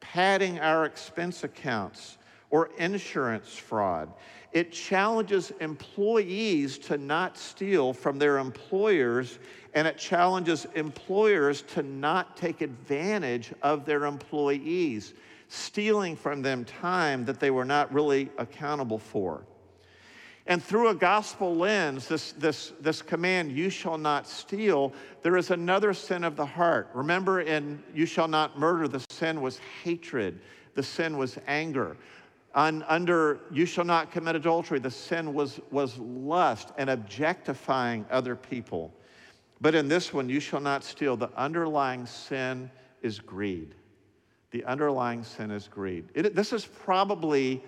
padding 0.00 0.58
our 0.60 0.84
expense 0.84 1.44
accounts, 1.44 2.18
or 2.50 2.70
insurance 2.78 3.54
fraud. 3.54 4.12
It 4.52 4.72
challenges 4.72 5.52
employees 5.60 6.78
to 6.78 6.98
not 6.98 7.38
steal 7.38 7.92
from 7.92 8.18
their 8.18 8.38
employers, 8.38 9.38
and 9.74 9.86
it 9.86 9.96
challenges 9.98 10.66
employers 10.74 11.62
to 11.62 11.82
not 11.82 12.36
take 12.36 12.60
advantage 12.60 13.52
of 13.62 13.84
their 13.84 14.06
employees, 14.06 15.14
stealing 15.48 16.16
from 16.16 16.42
them 16.42 16.64
time 16.64 17.24
that 17.26 17.38
they 17.38 17.52
were 17.52 17.64
not 17.64 17.92
really 17.92 18.30
accountable 18.38 18.98
for. 18.98 19.44
And 20.46 20.62
through 20.62 20.88
a 20.88 20.94
gospel 20.94 21.54
lens, 21.54 22.08
this, 22.08 22.32
this, 22.32 22.72
this 22.80 23.02
command, 23.02 23.52
you 23.52 23.70
shall 23.70 23.98
not 23.98 24.26
steal, 24.26 24.92
there 25.22 25.36
is 25.36 25.50
another 25.50 25.92
sin 25.92 26.24
of 26.24 26.34
the 26.34 26.46
heart. 26.46 26.88
Remember, 26.94 27.40
in 27.40 27.82
you 27.94 28.06
shall 28.06 28.28
not 28.28 28.58
murder, 28.58 28.88
the 28.88 29.04
sin 29.10 29.42
was 29.42 29.60
hatred, 29.84 30.40
the 30.74 30.82
sin 30.82 31.18
was 31.18 31.38
anger. 31.46 31.96
On, 32.54 32.82
under 32.88 33.40
you 33.52 33.64
shall 33.64 33.84
not 33.84 34.10
commit 34.10 34.34
adultery, 34.34 34.80
the 34.80 34.90
sin 34.90 35.34
was, 35.34 35.60
was 35.70 35.98
lust 35.98 36.72
and 36.78 36.90
objectifying 36.90 38.04
other 38.10 38.34
people. 38.34 38.92
But 39.60 39.74
in 39.74 39.88
this 39.88 40.12
one, 40.12 40.28
you 40.28 40.40
shall 40.40 40.60
not 40.60 40.82
steal, 40.82 41.16
the 41.16 41.30
underlying 41.36 42.06
sin 42.06 42.70
is 43.02 43.20
greed. 43.20 43.74
The 44.50 44.64
underlying 44.64 45.22
sin 45.22 45.50
is 45.50 45.68
greed. 45.68 46.08
It, 46.14 46.34
this 46.34 46.52
is 46.52 46.64
probably 46.64 47.62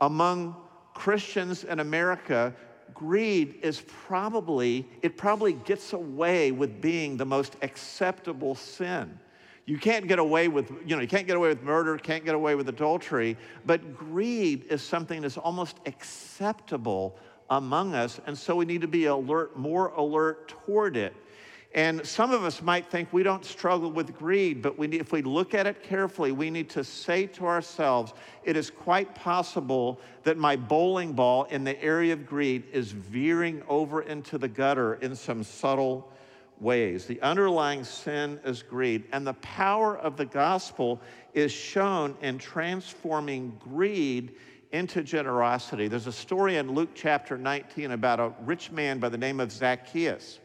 among 0.00 0.56
Christians 0.96 1.62
in 1.62 1.80
America, 1.80 2.54
greed 2.94 3.58
is 3.60 3.82
probably, 4.06 4.88
it 5.02 5.18
probably 5.18 5.52
gets 5.52 5.92
away 5.92 6.52
with 6.52 6.80
being 6.80 7.18
the 7.18 7.24
most 7.26 7.54
acceptable 7.60 8.54
sin. 8.54 9.20
You 9.66 9.76
can't 9.76 10.08
get 10.08 10.18
away 10.18 10.48
with, 10.48 10.70
you 10.86 10.96
know, 10.96 11.02
you 11.02 11.06
can't 11.06 11.26
get 11.26 11.36
away 11.36 11.50
with 11.50 11.62
murder, 11.62 11.98
can't 11.98 12.24
get 12.24 12.34
away 12.34 12.54
with 12.54 12.70
adultery, 12.70 13.36
but 13.66 13.94
greed 13.94 14.64
is 14.70 14.80
something 14.80 15.20
that's 15.20 15.36
almost 15.36 15.76
acceptable 15.84 17.18
among 17.50 17.94
us, 17.94 18.18
and 18.26 18.36
so 18.36 18.56
we 18.56 18.64
need 18.64 18.80
to 18.80 18.88
be 18.88 19.04
alert, 19.04 19.54
more 19.54 19.88
alert 19.88 20.48
toward 20.48 20.96
it. 20.96 21.14
And 21.76 22.06
some 22.06 22.32
of 22.32 22.42
us 22.42 22.62
might 22.62 22.86
think 22.86 23.12
we 23.12 23.22
don't 23.22 23.44
struggle 23.44 23.92
with 23.92 24.16
greed, 24.16 24.62
but 24.62 24.78
we 24.78 24.86
need, 24.86 25.02
if 25.02 25.12
we 25.12 25.20
look 25.20 25.52
at 25.52 25.66
it 25.66 25.82
carefully, 25.82 26.32
we 26.32 26.48
need 26.48 26.70
to 26.70 26.82
say 26.82 27.26
to 27.26 27.46
ourselves, 27.46 28.14
it 28.44 28.56
is 28.56 28.70
quite 28.70 29.14
possible 29.14 30.00
that 30.22 30.38
my 30.38 30.56
bowling 30.56 31.12
ball 31.12 31.44
in 31.44 31.64
the 31.64 31.78
area 31.84 32.14
of 32.14 32.24
greed 32.24 32.64
is 32.72 32.92
veering 32.92 33.62
over 33.68 34.00
into 34.00 34.38
the 34.38 34.48
gutter 34.48 34.94
in 34.94 35.14
some 35.14 35.44
subtle 35.44 36.10
ways. 36.60 37.04
The 37.04 37.20
underlying 37.20 37.84
sin 37.84 38.40
is 38.42 38.62
greed, 38.62 39.04
and 39.12 39.26
the 39.26 39.34
power 39.34 39.98
of 39.98 40.16
the 40.16 40.24
gospel 40.24 40.98
is 41.34 41.52
shown 41.52 42.16
in 42.22 42.38
transforming 42.38 43.54
greed 43.60 44.36
into 44.72 45.02
generosity. 45.02 45.88
There's 45.88 46.06
a 46.06 46.12
story 46.12 46.56
in 46.56 46.72
Luke 46.72 46.92
chapter 46.94 47.36
19 47.36 47.90
about 47.90 48.18
a 48.18 48.32
rich 48.46 48.72
man 48.72 48.98
by 48.98 49.10
the 49.10 49.18
name 49.18 49.40
of 49.40 49.52
Zacchaeus. 49.52 50.40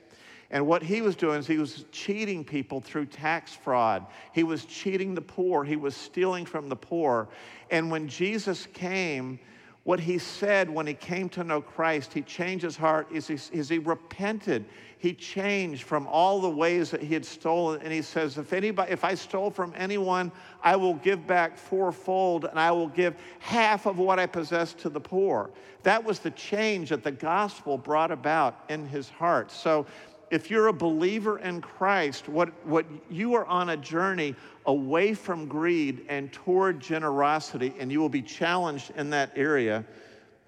And 0.52 0.68
what 0.68 0.84
he 0.84 1.02
was 1.02 1.16
doing 1.16 1.40
is 1.40 1.48
he 1.48 1.58
was 1.58 1.86
cheating 1.92 2.44
people 2.44 2.82
through 2.82 3.06
tax 3.06 3.54
fraud. 3.54 4.06
He 4.34 4.44
was 4.44 4.66
cheating 4.66 5.16
the 5.16 5.22
poor. 5.22 5.64
He 5.64 5.78
was 5.78 5.96
stealing 5.96 6.46
from 6.46 6.68
the 6.68 6.76
poor. 6.76 7.30
And 7.72 7.90
when 7.90 8.10
Jesus 8.10 8.68
came, 8.74 9.40
what 9.84 10.00
he 10.00 10.20
said 10.20 10.70
when 10.70 10.86
he 10.86 10.94
came 10.94 11.30
to 11.30 11.44
know 11.44 11.62
Christ, 11.62 12.14
he 12.14 12.22
changed 12.22 12.64
his 12.64 12.76
heart, 12.76 13.08
is 13.12 13.28
he, 13.28 13.40
is 13.52 13.70
he 13.70 13.80
repented. 13.80 14.66
He 15.00 15.14
changed 15.14 15.84
from 15.84 16.06
all 16.06 16.40
the 16.42 16.50
ways 16.50 16.92
that 16.92 17.02
he 17.02 17.16
had 17.16 17.26
stolen. 17.26 17.82
And 17.82 17.92
he 17.92 18.04
says, 18.04 18.38
if, 18.38 18.54
anybody, 18.54 18.92
if 18.92 19.04
I 19.04 19.16
stole 19.16 19.50
from 19.50 19.74
anyone, 19.76 20.32
I 20.64 20.76
will 20.76 20.94
give 20.94 21.26
back 21.26 21.58
fourfold 21.58 22.46
and 22.46 22.60
I 22.60 22.72
will 22.72 22.90
give 22.90 23.16
half 23.40 23.88
of 23.88 23.98
what 23.98 24.20
I 24.20 24.28
possess 24.28 24.74
to 24.76 24.90
the 24.90 25.00
poor. 25.00 25.50
That 25.82 26.04
was 26.04 26.20
the 26.20 26.30
change 26.30 26.90
that 26.90 27.04
the 27.04 27.12
gospel 27.12 27.80
brought 27.80 28.12
about 28.12 28.64
in 28.70 28.86
his 28.86 29.10
heart. 29.10 29.52
So 29.52 29.88
if 30.32 30.50
you're 30.50 30.68
a 30.68 30.74
believer 30.74 31.40
in 31.40 31.62
Christ, 31.62 32.30
what, 32.30 32.50
what 32.66 32.86
you 33.10 33.34
are 33.36 33.46
on 33.46 33.70
a 33.70 33.78
journey 33.78 34.34
away 34.66 35.14
from 35.14 35.46
greed 35.46 36.06
and 36.08 36.32
toward 36.32 36.80
generosity, 36.80 37.74
and 37.78 37.92
you 37.92 38.00
will 38.00 38.10
be 38.10 38.22
challenged 38.22 38.92
in 38.96 39.10
that 39.10 39.32
area 39.36 39.86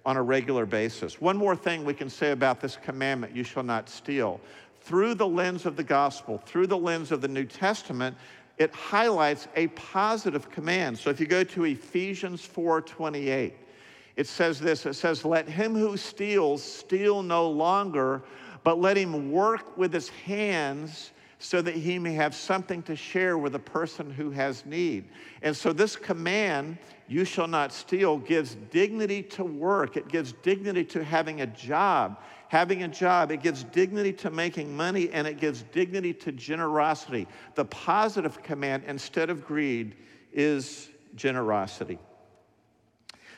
on 0.06 0.16
a 0.16 0.24
regular 0.24 0.66
basis. 0.66 1.20
One 1.20 1.36
more 1.36 1.56
thing 1.56 1.84
we 1.84 1.94
can 1.94 2.10
say 2.10 2.32
about 2.32 2.62
this 2.62 2.78
commandment 2.82 3.36
you 3.36 3.44
shall 3.44 3.64
not 3.64 3.90
steal. 3.90 4.40
Through 4.82 5.16
the 5.16 5.28
lens 5.28 5.66
of 5.66 5.76
the 5.76 5.84
gospel, 5.84 6.38
through 6.46 6.68
the 6.68 6.78
lens 6.78 7.12
of 7.12 7.22
the 7.22 7.28
New 7.28 7.46
Testament, 7.46 8.16
it 8.58 8.74
highlights 8.74 9.48
a 9.56 9.68
positive 9.68 10.50
command. 10.50 10.98
So 10.98 11.10
if 11.10 11.20
you 11.20 11.26
go 11.26 11.44
to 11.44 11.66
Ephesians 11.66 12.42
4:28, 12.46 13.54
it 14.16 14.28
says 14.28 14.60
this, 14.60 14.86
it 14.86 14.94
says, 14.94 15.26
"Let 15.26 15.50
him 15.50 15.74
who 15.74 15.98
steals 15.98 16.64
steal 16.64 17.24
no 17.24 17.50
longer, 17.50 18.22
but 18.64 18.80
let 18.80 18.98
him 18.98 19.32
work 19.32 19.78
with 19.78 19.94
his 19.94 20.10
hands 20.10 21.12
so 21.44 21.62
that 21.62 21.76
he 21.76 22.00
may 22.00 22.14
have 22.14 22.34
something 22.34 22.82
to 22.84 22.96
share 22.96 23.38
with 23.38 23.54
a 23.54 23.60
person 23.60 24.10
who 24.10 24.32
has 24.32 24.66
need. 24.66 25.04
And 25.42 25.56
so, 25.56 25.74
this 25.74 25.98
command, 25.98 26.78
you 27.10 27.26
shall 27.26 27.48
not 27.48 27.74
steal, 27.74 28.18
gives 28.18 28.56
dignity 28.72 29.22
to 29.24 29.44
work. 29.44 29.98
It 29.98 30.08
gives 30.08 30.32
dignity 30.42 30.86
to 30.86 31.04
having 31.04 31.42
a 31.42 31.48
job. 31.48 32.22
Having 32.48 32.84
a 32.84 32.88
job, 32.88 33.32
it 33.32 33.42
gives 33.42 33.66
dignity 33.66 34.14
to 34.14 34.30
making 34.30 34.74
money, 34.74 35.10
and 35.12 35.28
it 35.28 35.38
gives 35.38 35.64
dignity 35.74 36.14
to 36.14 36.32
generosity. 36.32 37.28
The 37.56 37.66
positive 37.66 38.42
command, 38.42 38.84
instead 38.88 39.30
of 39.30 39.46
greed, 39.46 39.96
is 40.32 40.90
generosity. 41.16 42.00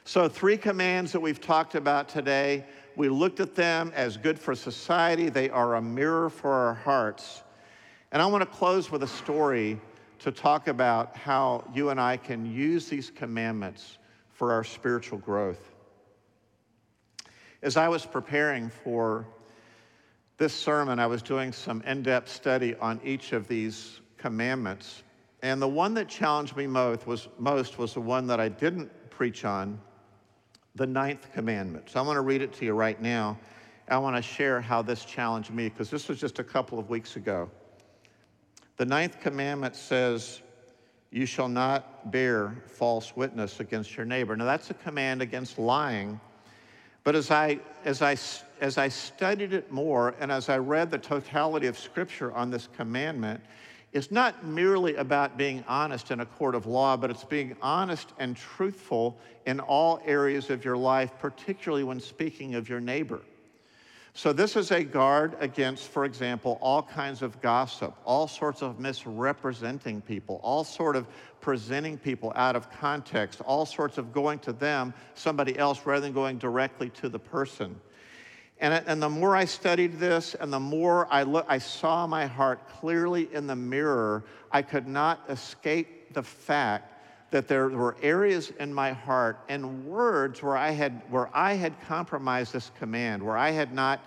So, 0.04 0.30
three 0.30 0.58
commands 0.58 1.12
that 1.14 1.22
we've 1.22 1.42
talked 1.42 1.74
about 1.74 2.08
today. 2.08 2.66
We 2.96 3.10
looked 3.10 3.40
at 3.40 3.56
them 3.56 3.92
as 3.96 4.18
good 4.18 4.40
for 4.40 4.56
society, 4.56 5.30
they 5.30 5.50
are 5.50 5.76
a 5.76 5.82
mirror 5.82 6.30
for 6.30 6.52
our 6.52 6.74
hearts. 6.74 7.44
And 8.12 8.22
I 8.22 8.26
want 8.28 8.42
to 8.42 8.58
close 8.58 8.90
with 8.92 9.04
a 9.04 9.08
story 9.08 9.80
to 10.20 10.32
talk 10.32 10.68
about 10.68 11.16
how 11.18 11.70
you 11.74 11.90
and 11.90 12.00
I 12.00 12.18
can 12.18 12.46
use 12.46 12.88
these 12.88 13.10
commandments 13.10 13.98
for 14.32 14.52
our 14.52 14.64
spiritual 14.64 15.18
growth. 15.20 15.74
As 17.62 17.78
I 17.78 17.90
was 17.90 18.06
preparing 18.06 18.70
for 18.70 19.28
this 20.38 20.54
sermon, 20.54 21.00
I 21.00 21.08
was 21.08 21.22
doing 21.22 21.52
some 21.52 21.82
in 21.82 22.04
depth 22.04 22.30
study 22.30 22.76
on 22.76 23.00
each 23.04 23.34
of 23.34 23.48
these 23.48 24.02
commandments. 24.18 25.04
And 25.42 25.62
the 25.62 25.68
one 25.68 25.94
that 25.96 26.08
challenged 26.08 26.56
me 26.56 26.68
most 26.68 27.06
was, 27.08 27.28
most 27.38 27.78
was 27.78 27.94
the 27.94 28.02
one 28.02 28.28
that 28.28 28.40
I 28.40 28.50
didn't 28.50 28.92
preach 29.10 29.46
on, 29.46 29.80
the 30.76 30.86
ninth 30.86 31.28
commandment. 31.34 31.90
So 31.90 32.00
I 32.00 32.04
want 32.04 32.18
to 32.18 32.22
read 32.22 32.42
it 32.42 32.54
to 32.54 32.66
you 32.66 32.74
right 32.74 33.02
now. 33.02 33.38
I 33.88 33.98
want 33.98 34.16
to 34.16 34.22
share 34.22 34.62
how 34.62 34.82
this 34.82 35.06
challenged 35.06 35.52
me 35.52 35.70
because 35.70 35.90
this 35.90 36.08
was 36.08 36.20
just 36.20 36.40
a 36.40 36.44
couple 36.44 36.80
of 36.80 36.90
weeks 36.90 37.16
ago. 37.16 37.50
The 38.78 38.86
ninth 38.86 39.22
commandment 39.22 39.76
says, 39.76 40.42
You 41.12 41.26
shall 41.26 41.48
not 41.48 42.12
bear 42.12 42.56
false 42.68 43.16
witness 43.16 43.60
against 43.60 43.96
your 43.96 44.06
neighbor. 44.06 44.36
Now, 44.36 44.46
that's 44.46 44.70
a 44.70 44.74
command 44.74 45.22
against 45.22 45.58
lying. 45.58 46.20
But 47.06 47.16
as 47.16 47.32
I, 47.32 47.60
as, 47.86 48.02
I, 48.02 48.18
as 48.60 48.78
I 48.78 48.90
studied 48.90 49.54
it 49.54 49.72
more 49.72 50.16
and 50.20 50.32
as 50.32 50.50
I 50.50 50.58
read 50.58 50.90
the 50.90 50.98
totality 50.98 51.68
of 51.68 51.78
Scripture 51.78 52.34
on 52.34 52.50
this 52.50 52.68
commandment, 52.76 53.40
it's 53.96 54.12
not 54.12 54.46
merely 54.46 54.96
about 54.96 55.38
being 55.38 55.64
honest 55.70 56.12
in 56.12 56.20
a 56.20 56.26
court 56.26 56.54
of 56.54 56.66
law, 56.66 56.98
but 56.98 57.10
it's 57.10 57.24
being 57.24 57.56
honest 57.62 58.12
and 58.20 58.36
truthful 58.36 59.18
in 59.46 59.62
all 59.62 60.02
areas 60.06 60.50
of 60.50 60.66
your 60.66 60.76
life, 60.76 61.14
particularly 61.18 61.86
when 61.86 62.02
speaking 62.02 62.56
of 62.56 62.68
your 62.68 62.82
neighbor. 62.82 63.22
So, 64.14 64.34
this 64.34 64.58
is 64.58 64.72
a 64.72 64.84
guard 64.84 65.38
against, 65.40 65.88
for 65.88 66.04
example, 66.04 66.58
all 66.62 66.84
kinds 66.84 67.22
of 67.22 67.42
gossip, 67.42 67.96
all 68.04 68.28
sorts 68.28 68.62
of 68.62 68.82
misrepresenting 68.82 70.02
people, 70.02 70.42
all 70.44 70.66
sort 70.66 70.98
of 70.98 71.08
presenting 71.40 71.98
people 71.98 72.34
out 72.36 72.58
of 72.58 72.70
context, 72.70 73.40
all 73.42 73.66
sorts 73.66 73.98
of 73.98 74.12
going 74.12 74.40
to 74.40 74.52
them, 74.52 74.94
somebody 75.14 75.58
else, 75.58 75.86
rather 75.86 76.02
than 76.02 76.12
going 76.12 76.38
directly 76.38 76.90
to 76.90 77.08
the 77.08 77.20
person. 77.20 77.80
And, 78.60 78.74
and 78.88 79.02
the 79.02 79.10
more 79.10 79.36
I 79.36 79.46
studied 79.46 80.00
this 80.00 80.34
and 80.36 80.52
the 80.52 80.60
more 80.60 81.08
I, 81.12 81.24
I 81.48 81.58
saw 81.58 82.08
my 82.08 82.26
heart 82.26 82.70
clearly 82.70 83.30
in 83.34 83.48
the 83.48 83.56
mirror, 83.56 84.24
I 84.52 84.62
could 84.62 84.88
not 84.88 85.26
escape 85.30 86.14
the 86.14 86.24
fact 86.24 86.94
that 87.32 87.50
there 87.50 87.68
were 87.68 87.98
areas 88.02 88.54
in 88.60 88.74
my 88.74 88.94
heart 88.94 89.40
and 89.50 89.86
words 89.86 90.42
where 90.42 90.56
I 90.56 90.72
had, 90.72 91.02
where 91.10 91.30
I 91.36 91.54
had 91.54 91.74
compromised 91.82 92.54
this 92.54 92.72
command, 92.80 93.22
where 93.22 93.38
I 93.38 93.52
had 93.52 93.74
not 93.74 94.00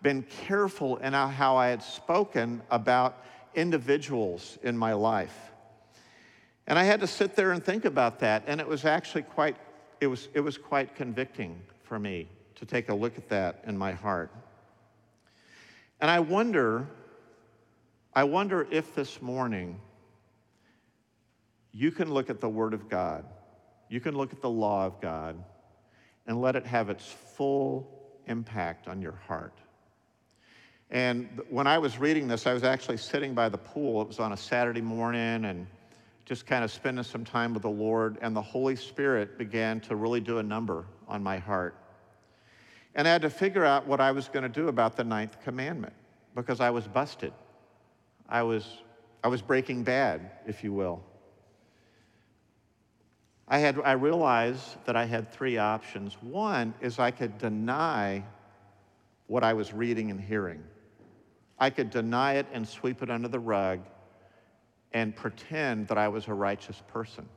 been 0.00 0.22
careful 0.22 0.98
in 0.98 1.12
how 1.12 1.56
I 1.56 1.68
had 1.68 1.82
spoken 1.82 2.62
about 2.70 3.24
individuals 3.56 4.58
in 4.62 4.78
my 4.78 4.92
life. 4.92 5.36
And 6.68 6.78
I 6.78 6.84
had 6.84 7.00
to 7.00 7.08
sit 7.08 7.34
there 7.34 7.50
and 7.50 7.64
think 7.64 7.84
about 7.84 8.20
that, 8.20 8.44
and 8.46 8.60
it 8.60 8.68
was 8.68 8.84
actually 8.84 9.22
quite, 9.22 9.56
it 10.00 10.06
was, 10.06 10.28
it 10.34 10.40
was 10.40 10.56
quite 10.56 10.94
convicting 10.94 11.60
for 11.82 11.98
me 11.98 12.28
to 12.58 12.66
take 12.66 12.88
a 12.88 12.94
look 12.94 13.16
at 13.16 13.28
that 13.28 13.62
in 13.66 13.76
my 13.76 13.92
heart. 13.92 14.30
And 16.00 16.10
I 16.10 16.20
wonder, 16.20 16.86
I 18.14 18.24
wonder 18.24 18.66
if 18.70 18.94
this 18.94 19.20
morning 19.22 19.80
you 21.72 21.90
can 21.90 22.12
look 22.12 22.30
at 22.30 22.40
the 22.40 22.48
Word 22.48 22.74
of 22.74 22.88
God, 22.88 23.24
you 23.88 24.00
can 24.00 24.16
look 24.16 24.32
at 24.32 24.40
the 24.40 24.50
law 24.50 24.86
of 24.86 25.00
God, 25.00 25.42
and 26.26 26.40
let 26.40 26.56
it 26.56 26.66
have 26.66 26.90
its 26.90 27.06
full 27.06 27.88
impact 28.26 28.88
on 28.88 29.00
your 29.00 29.18
heart. 29.26 29.58
And 30.90 31.42
when 31.50 31.66
I 31.66 31.78
was 31.78 31.98
reading 31.98 32.28
this, 32.28 32.46
I 32.46 32.54
was 32.54 32.64
actually 32.64 32.96
sitting 32.96 33.34
by 33.34 33.48
the 33.48 33.58
pool. 33.58 34.00
It 34.02 34.08
was 34.08 34.18
on 34.18 34.32
a 34.32 34.36
Saturday 34.36 34.80
morning 34.80 35.44
and 35.44 35.66
just 36.24 36.46
kind 36.46 36.64
of 36.64 36.70
spending 36.70 37.04
some 37.04 37.24
time 37.24 37.54
with 37.54 37.62
the 37.62 37.70
Lord, 37.70 38.18
and 38.20 38.36
the 38.36 38.42
Holy 38.42 38.76
Spirit 38.76 39.38
began 39.38 39.80
to 39.80 39.96
really 39.96 40.20
do 40.20 40.38
a 40.38 40.42
number 40.42 40.84
on 41.06 41.22
my 41.22 41.38
heart. 41.38 41.74
And 42.98 43.06
I 43.06 43.12
had 43.12 43.22
to 43.22 43.30
figure 43.30 43.64
out 43.64 43.86
what 43.86 44.00
I 44.00 44.10
was 44.10 44.26
going 44.26 44.42
to 44.42 44.48
do 44.48 44.66
about 44.66 44.96
the 44.96 45.04
ninth 45.04 45.40
commandment 45.44 45.92
because 46.34 46.58
I 46.58 46.70
was 46.70 46.88
busted. 46.88 47.32
I 48.28 48.42
was, 48.42 48.66
I 49.22 49.28
was 49.28 49.40
breaking 49.40 49.84
bad, 49.84 50.32
if 50.48 50.64
you 50.64 50.72
will. 50.72 51.00
I, 53.46 53.58
had, 53.58 53.78
I 53.84 53.92
realized 53.92 54.84
that 54.84 54.96
I 54.96 55.04
had 55.04 55.32
three 55.32 55.58
options. 55.58 56.14
One 56.20 56.74
is 56.80 56.98
I 56.98 57.12
could 57.12 57.38
deny 57.38 58.24
what 59.28 59.44
I 59.44 59.52
was 59.52 59.72
reading 59.72 60.10
and 60.10 60.20
hearing. 60.20 60.64
I 61.56 61.70
could 61.70 61.90
deny 61.90 62.34
it 62.34 62.46
and 62.52 62.66
sweep 62.66 63.00
it 63.00 63.10
under 63.10 63.28
the 63.28 63.38
rug 63.38 63.78
and 64.92 65.14
pretend 65.14 65.86
that 65.86 65.98
I 65.98 66.08
was 66.08 66.26
a 66.26 66.34
righteous 66.34 66.82
person. 66.88 67.28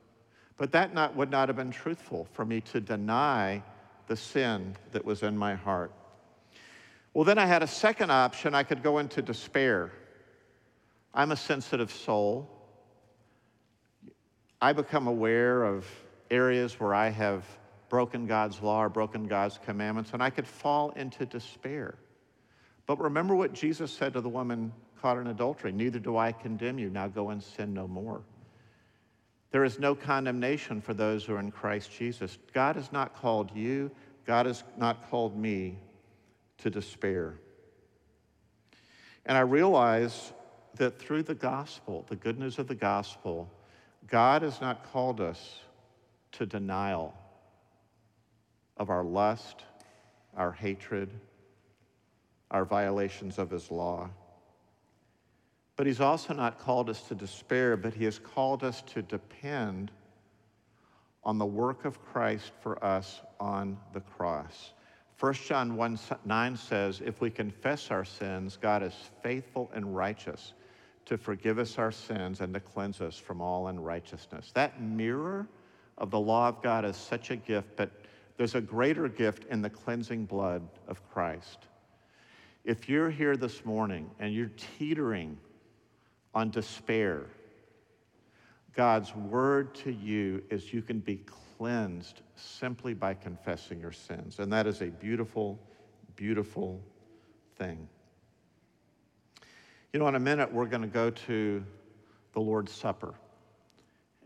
But 0.58 0.72
that 0.72 0.96
not, 0.96 1.16
would 1.16 1.30
not 1.30 1.50
have 1.50 1.56
been 1.56 1.70
truthful 1.70 2.28
for 2.34 2.46
me 2.46 2.62
to 2.62 2.82
deny 2.82 3.62
the 4.12 4.18
sin 4.18 4.76
that 4.92 5.06
was 5.06 5.24
in 5.24 5.38
my 5.38 5.56
heart. 5.56 5.90
Well, 7.14 7.24
then 7.24 7.38
I 7.38 7.46
had 7.46 7.64
a 7.64 7.68
second 7.68 8.12
option. 8.12 8.54
I 8.54 8.64
could 8.64 8.84
go 8.84 8.98
into 8.98 9.22
despair. 9.22 9.90
I'm 11.14 11.32
a 11.32 11.38
sensitive 11.38 11.90
soul. 11.90 12.50
I 14.62 14.74
become 14.74 15.08
aware 15.08 15.64
of 15.64 15.88
areas 16.30 16.78
where 16.78 16.94
I 16.94 17.08
have 17.08 17.46
broken 17.88 18.28
God's 18.28 18.62
law 18.62 18.84
or 18.84 18.90
broken 18.90 19.28
God's 19.28 19.58
commandments, 19.64 20.12
and 20.12 20.22
I 20.22 20.30
could 20.30 20.46
fall 20.46 20.90
into 20.98 21.26
despair. 21.26 21.96
But 22.88 23.00
remember 23.00 23.34
what 23.34 23.54
Jesus 23.54 23.94
said 23.94 24.12
to 24.12 24.20
the 24.20 24.28
woman 24.28 24.74
caught 25.02 25.20
in 25.20 25.28
adultery 25.28 25.72
Neither 25.72 26.00
do 26.00 26.18
I 26.18 26.34
condemn 26.34 26.78
you. 26.78 26.90
Now 26.90 27.08
go 27.08 27.30
and 27.30 27.42
sin 27.42 27.74
no 27.74 27.88
more. 27.88 28.24
There 29.52 29.64
is 29.66 29.80
no 29.80 29.96
condemnation 29.96 30.82
for 30.82 30.94
those 30.94 31.26
who 31.26 31.36
are 31.36 31.40
in 31.40 31.52
Christ 31.52 31.92
Jesus. 31.92 32.38
God 32.54 32.76
has 32.78 32.92
not 32.92 33.16
called 33.16 33.56
you, 33.56 33.92
God 34.26 34.46
has 34.46 34.64
not 34.78 35.10
called 35.10 35.38
me 35.38 35.78
to 36.60 36.70
despair. 36.70 37.36
And 39.26 39.38
I 39.38 39.42
realize 39.42 40.34
that 40.76 40.98
through 40.98 41.24
the 41.24 41.36
gospel, 41.36 42.06
the 42.10 42.16
good 42.16 42.40
news 42.40 42.60
of 42.60 42.68
the 42.68 42.76
gospel, 42.76 43.52
God 44.08 44.42
has 44.42 44.62
not 44.62 44.92
called 44.92 45.20
us 45.20 45.60
to 46.34 46.46
denial 46.46 47.14
of 48.78 48.90
our 48.90 49.04
lust, 49.04 49.66
our 50.36 50.52
hatred, 50.52 51.10
our 52.50 52.66
violations 52.66 53.38
of 53.38 53.50
his 53.50 53.70
law. 53.70 54.10
But 55.76 55.88
he's 55.88 56.02
also 56.02 56.34
not 56.34 56.60
called 56.60 56.90
us 56.90 57.02
to 57.04 57.16
despair, 57.16 57.78
but 57.78 57.94
he 57.94 58.06
has 58.06 58.20
called 58.20 58.64
us 58.64 58.82
to 58.94 59.02
depend 59.02 59.92
on 61.24 61.38
the 61.38 61.46
work 61.46 61.86
of 61.86 62.04
Christ 62.04 62.52
for 62.62 62.84
us 62.84 63.22
on 63.40 63.78
the 63.94 64.02
cross. 64.02 64.74
1 65.20 65.34
John 65.34 65.76
1 65.76 66.00
9 66.26 66.58
says, 66.58 67.02
If 67.06 67.22
we 67.22 67.30
confess 67.30 67.92
our 67.92 68.04
sins, 68.04 68.58
God 68.60 68.82
is 68.82 68.94
faithful 69.22 69.72
and 69.74 69.96
righteous 69.96 70.54
to 71.06 71.18
forgive 71.18 71.60
us 71.60 71.78
our 71.78 71.92
sins 71.92 72.42
and 72.42 72.54
to 72.54 72.60
cleanse 72.60 73.02
us 73.02 73.18
from 73.18 73.42
all 73.42 73.68
unrighteousness. 73.68 74.52
That 74.54 74.82
mirror 74.82 75.48
of 75.98 76.10
the 76.10 76.20
law 76.20 76.48
of 76.48 76.62
God 76.62 76.86
is 76.86 76.96
such 76.96 77.32
a 77.32 77.36
gift, 77.36 77.76
but 77.76 77.92
there's 78.38 78.56
a 78.56 78.62
greater 78.62 79.08
gift 79.08 79.46
in 79.52 79.62
the 79.62 79.70
cleansing 79.70 80.26
blood 80.26 80.68
of 80.88 81.08
Christ. 81.12 81.68
If 82.64 82.90
you're 82.90 83.10
here 83.10 83.38
this 83.38 83.66
morning 83.66 84.10
and 84.20 84.34
you're 84.34 84.52
teetering 84.78 85.38
on 86.34 86.50
despair, 86.50 87.26
God's 88.74 89.16
word 89.16 89.76
to 89.76 89.92
you 89.92 90.44
is 90.50 90.74
you 90.74 90.82
can 90.82 91.00
be 91.00 91.22
cleansed 91.58 92.22
simply 92.36 92.94
by 92.94 93.14
confessing 93.14 93.80
your 93.80 93.92
sins. 93.92 94.40
And 94.40 94.52
that 94.54 94.66
is 94.66 94.82
a 94.82 94.88
beautiful, 94.88 95.60
beautiful 96.16 96.82
thing. 97.58 97.88
You 99.94 100.00
know, 100.00 100.08
in 100.08 100.16
a 100.16 100.20
minute, 100.20 100.52
we're 100.52 100.68
going 100.68 100.84
to 100.84 100.88
go 100.88 101.10
to 101.10 101.64
the 102.34 102.40
Lord's 102.40 102.72
Supper. 102.72 103.14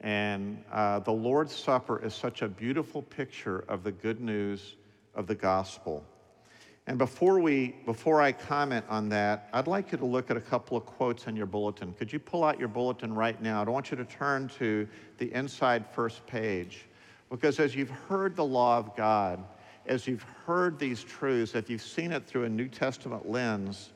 And 0.01 0.64
uh, 0.72 0.99
the 0.99 1.12
Lord's 1.12 1.56
Supper 1.56 2.03
is 2.03 2.14
such 2.14 2.43
a 2.43 2.47
beautiful 2.47 3.01
picture 3.01 3.66
of 3.68 3.84
the 3.84 3.91
good 3.91 4.22
news 4.22 4.76
of 5.16 5.26
the 5.26 5.34
gospel. 5.34 6.06
And 6.88 6.99
before, 6.99 7.39
we, 7.39 7.75
before 7.86 8.21
I 8.21 8.31
comment 8.31 8.86
on 8.89 9.09
that, 9.09 9.49
I'd 9.53 9.65
like 9.65 9.91
you 9.91 9.97
to 9.97 10.05
look 10.05 10.29
at 10.29 10.38
a 10.38 10.41
couple 10.41 10.77
of 10.77 10.86
quotes 10.86 11.25
in 11.25 11.36
your 11.36 11.47
bulletin. 11.47 11.93
Could 11.93 12.13
you 12.13 12.19
pull 12.19 12.43
out 12.43 12.59
your 12.59 12.67
bulletin 12.67 13.13
right 13.13 13.41
now? 13.41 13.63
I 13.63 13.69
want 13.69 13.89
you 13.89 13.97
to 13.97 14.05
turn 14.05 14.49
to 14.59 14.88
the 15.17 15.33
inside 15.33 15.86
first 15.93 16.25
page. 16.27 16.86
Because 17.31 17.59
as 17.59 17.75
you've 17.75 17.89
heard 17.89 18.36
the 18.36 18.45
law 18.45 18.77
of 18.77 18.95
God, 18.95 19.43
as 19.88 20.07
you've 20.07 20.25
heard 20.45 20.77
these 20.77 21.03
truths, 21.03 21.55
if 21.55 21.71
you've 21.71 21.81
seen 21.81 22.11
it 22.11 22.25
through 22.25 22.43
a 22.43 22.49
New 22.49 22.67
Testament 22.67 23.27
lens, 23.27 23.91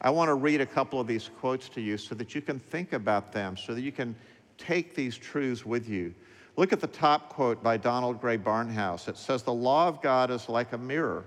I 0.00 0.08
want 0.08 0.28
to 0.28 0.34
read 0.34 0.62
a 0.62 0.66
couple 0.66 0.98
of 0.98 1.06
these 1.06 1.30
quotes 1.40 1.68
to 1.70 1.82
you 1.82 1.98
so 1.98 2.14
that 2.14 2.34
you 2.34 2.40
can 2.40 2.58
think 2.58 2.94
about 2.94 3.32
them, 3.32 3.54
so 3.54 3.74
that 3.74 3.82
you 3.82 3.92
can 3.92 4.16
take 4.56 4.94
these 4.94 5.16
truths 5.16 5.66
with 5.66 5.90
you. 5.90 6.14
Look 6.56 6.72
at 6.72 6.80
the 6.80 6.86
top 6.86 7.28
quote 7.28 7.62
by 7.62 7.76
Donald 7.76 8.18
Grey 8.18 8.38
Barnhouse. 8.38 9.08
It 9.08 9.18
says, 9.18 9.42
The 9.42 9.52
law 9.52 9.88
of 9.88 10.00
God 10.00 10.30
is 10.30 10.48
like 10.48 10.72
a 10.72 10.78
mirror. 10.78 11.24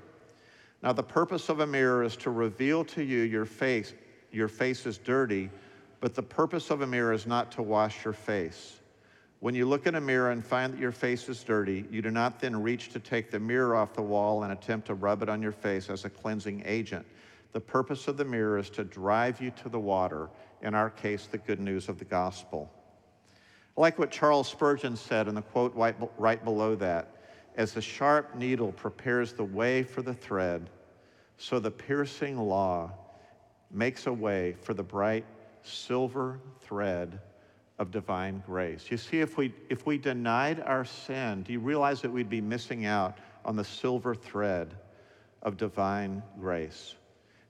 Now, 0.83 0.91
the 0.91 1.01
purpose 1.01 1.47
of 1.47 1.61
a 1.61 1.65
mirror 1.65 2.03
is 2.03 2.17
to 2.17 2.29
reveal 2.29 2.83
to 2.85 3.01
you 3.01 3.19
your 3.21 3.45
face, 3.45 3.93
your 4.33 4.49
face 4.49 4.85
is 4.85 4.97
dirty, 4.97 5.49
but 6.01 6.13
the 6.13 6.21
purpose 6.21 6.69
of 6.69 6.81
a 6.81 6.87
mirror 6.87 7.13
is 7.13 7.25
not 7.25 7.53
to 7.53 7.61
wash 7.61 8.03
your 8.03 8.13
face. 8.13 8.81
When 9.39 9.55
you 9.55 9.65
look 9.65 9.87
in 9.87 9.95
a 9.95 10.01
mirror 10.01 10.31
and 10.31 10.45
find 10.45 10.73
that 10.73 10.79
your 10.81 10.91
face 10.91 11.29
is 11.29 11.41
dirty, 11.41 11.85
you 11.89 12.01
do 12.01 12.11
not 12.11 12.41
then 12.41 12.61
reach 12.61 12.89
to 12.89 12.99
take 12.99 13.31
the 13.31 13.39
mirror 13.39 13.77
off 13.77 13.93
the 13.93 14.01
wall 14.01 14.43
and 14.43 14.51
attempt 14.51 14.87
to 14.87 14.93
rub 14.93 15.23
it 15.23 15.29
on 15.29 15.41
your 15.41 15.53
face 15.53 15.89
as 15.89 16.03
a 16.03 16.09
cleansing 16.09 16.61
agent. 16.65 17.05
The 17.53 17.61
purpose 17.61 18.09
of 18.09 18.17
the 18.17 18.25
mirror 18.25 18.57
is 18.57 18.69
to 18.71 18.83
drive 18.83 19.41
you 19.41 19.51
to 19.51 19.69
the 19.69 19.79
water, 19.79 20.29
in 20.61 20.75
our 20.75 20.89
case, 20.89 21.27
the 21.27 21.37
good 21.37 21.61
news 21.61 21.87
of 21.87 21.97
the 21.97 22.05
gospel. 22.05 22.69
I 23.77 23.81
like 23.81 23.97
what 23.97 24.11
Charles 24.11 24.49
Spurgeon 24.49 24.97
said 24.97 25.29
in 25.29 25.35
the 25.35 25.41
quote 25.41 25.73
right, 25.75 25.95
right 26.17 26.43
below 26.43 26.75
that 26.75 27.13
as 27.55 27.73
the 27.73 27.81
sharp 27.81 28.35
needle 28.35 28.71
prepares 28.71 29.33
the 29.33 29.43
way 29.43 29.83
for 29.83 30.01
the 30.01 30.13
thread, 30.13 30.69
so 31.43 31.59
the 31.59 31.69
piercing 31.69 32.37
law 32.37 32.89
makes 33.69 34.07
a 34.07 34.13
way 34.13 34.55
for 34.61 34.73
the 34.73 34.81
bright 34.81 35.25
silver 35.61 36.39
thread 36.61 37.19
of 37.79 37.91
divine 37.91 38.41
grace. 38.45 38.85
You 38.89 38.95
see, 38.95 39.19
if 39.19 39.35
we, 39.35 39.53
if 39.67 39.85
we 39.85 39.97
denied 39.97 40.61
our 40.61 40.85
sin, 40.85 41.43
do 41.43 41.51
you 41.51 41.59
realize 41.59 42.01
that 42.01 42.09
we'd 42.09 42.29
be 42.29 42.39
missing 42.39 42.85
out 42.85 43.17
on 43.43 43.57
the 43.57 43.63
silver 43.65 44.15
thread 44.15 44.73
of 45.41 45.57
divine 45.57 46.23
grace? 46.39 46.95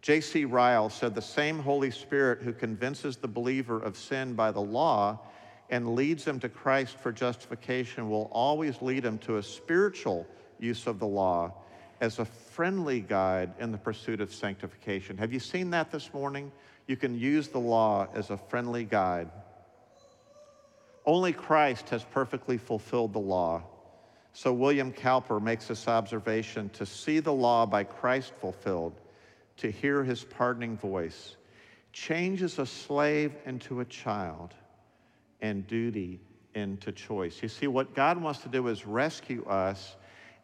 J.C. 0.01 0.45
Ryle 0.45 0.89
said 0.89 1.13
the 1.13 1.21
same 1.21 1.59
Holy 1.59 1.91
Spirit 1.91 2.41
who 2.41 2.51
convinces 2.51 3.17
the 3.17 3.27
believer 3.27 3.77
of 3.77 3.95
sin 3.95 4.33
by 4.33 4.51
the 4.51 4.59
law 4.59 5.19
and 5.69 5.93
leads 5.93 6.25
them 6.25 6.39
to 6.39 6.49
Christ 6.49 6.97
for 6.97 7.11
justification 7.11 8.09
will 8.09 8.27
always 8.31 8.81
lead 8.81 9.03
them 9.03 9.19
to 9.19 9.37
a 9.37 9.43
spiritual 9.43 10.25
use 10.59 10.87
of 10.87 10.97
the 10.97 11.05
law 11.05 11.53
as 12.03 12.19
a 12.19 12.25
friendly 12.25 12.99
guide 12.99 13.53
in 13.59 13.71
the 13.71 13.77
pursuit 13.77 14.19
of 14.19 14.33
sanctification. 14.33 15.17
Have 15.17 15.31
you 15.31 15.39
seen 15.39 15.69
that 15.69 15.89
this 15.89 16.13
morning? 16.13 16.51
You 16.85 16.97
can 16.97 17.17
use 17.17 17.47
the 17.47 17.61
law 17.61 18.09
as 18.13 18.29
a 18.29 18.35
friendly 18.35 18.83
guide. 18.83 19.31
Only 21.05 21.31
Christ 21.31 21.87
has 21.91 22.03
perfectly 22.03 22.57
fulfilled 22.57 23.13
the 23.13 23.19
law. 23.19 23.63
So 24.33 24.51
William 24.51 24.91
Cowper 24.91 25.39
makes 25.39 25.67
this 25.67 25.87
observation 25.87 26.69
to 26.71 26.85
see 26.85 27.21
the 27.21 27.31
law 27.31 27.65
by 27.65 27.85
Christ 27.85 28.33
fulfilled, 28.41 28.99
to 29.57 29.71
hear 29.71 30.03
his 30.03 30.25
pardoning 30.25 30.75
voice, 30.75 31.37
changes 31.93 32.59
a 32.59 32.65
slave 32.65 33.31
into 33.45 33.79
a 33.79 33.85
child 33.85 34.53
and 35.39 35.65
duty 35.67 36.19
into 36.53 36.91
choice. 36.91 37.41
You 37.41 37.47
see, 37.47 37.67
what 37.67 37.95
God 37.95 38.21
wants 38.21 38.41
to 38.41 38.49
do 38.49 38.67
is 38.67 38.85
rescue 38.85 39.45
us, 39.45 39.95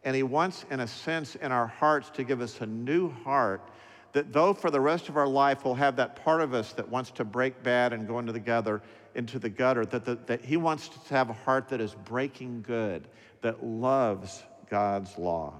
and 0.04 0.16
He 0.16 0.22
wants, 0.22 0.64
in 0.70 0.80
a 0.80 0.86
sense, 0.86 1.34
in 1.36 1.52
our 1.52 1.66
hearts 1.66 2.10
to 2.10 2.24
give 2.24 2.40
us 2.40 2.60
a 2.60 2.66
new 2.66 3.10
heart 3.10 3.70
that 4.12 4.32
though 4.32 4.52
for 4.52 4.70
the 4.70 4.80
rest 4.80 5.08
of 5.08 5.16
our 5.16 5.26
life 5.26 5.64
we'll 5.64 5.74
have 5.74 5.94
that 5.96 6.16
part 6.24 6.40
of 6.40 6.52
us 6.52 6.72
that 6.72 6.88
wants 6.88 7.12
to 7.12 7.24
break 7.24 7.62
bad 7.62 7.92
and 7.92 8.08
go 8.08 8.18
into 8.18 8.32
the 8.32 8.40
gutter, 8.40 8.82
into 9.14 9.38
the 9.38 9.48
gutter, 9.48 9.86
that, 9.86 10.04
the, 10.04 10.16
that 10.26 10.44
He 10.44 10.56
wants 10.56 10.88
to 10.88 11.14
have 11.14 11.30
a 11.30 11.34
heart 11.34 11.68
that 11.68 11.80
is 11.80 11.94
breaking 12.04 12.62
good, 12.62 13.08
that 13.42 13.64
loves 13.64 14.42
God's 14.68 15.16
law. 15.16 15.54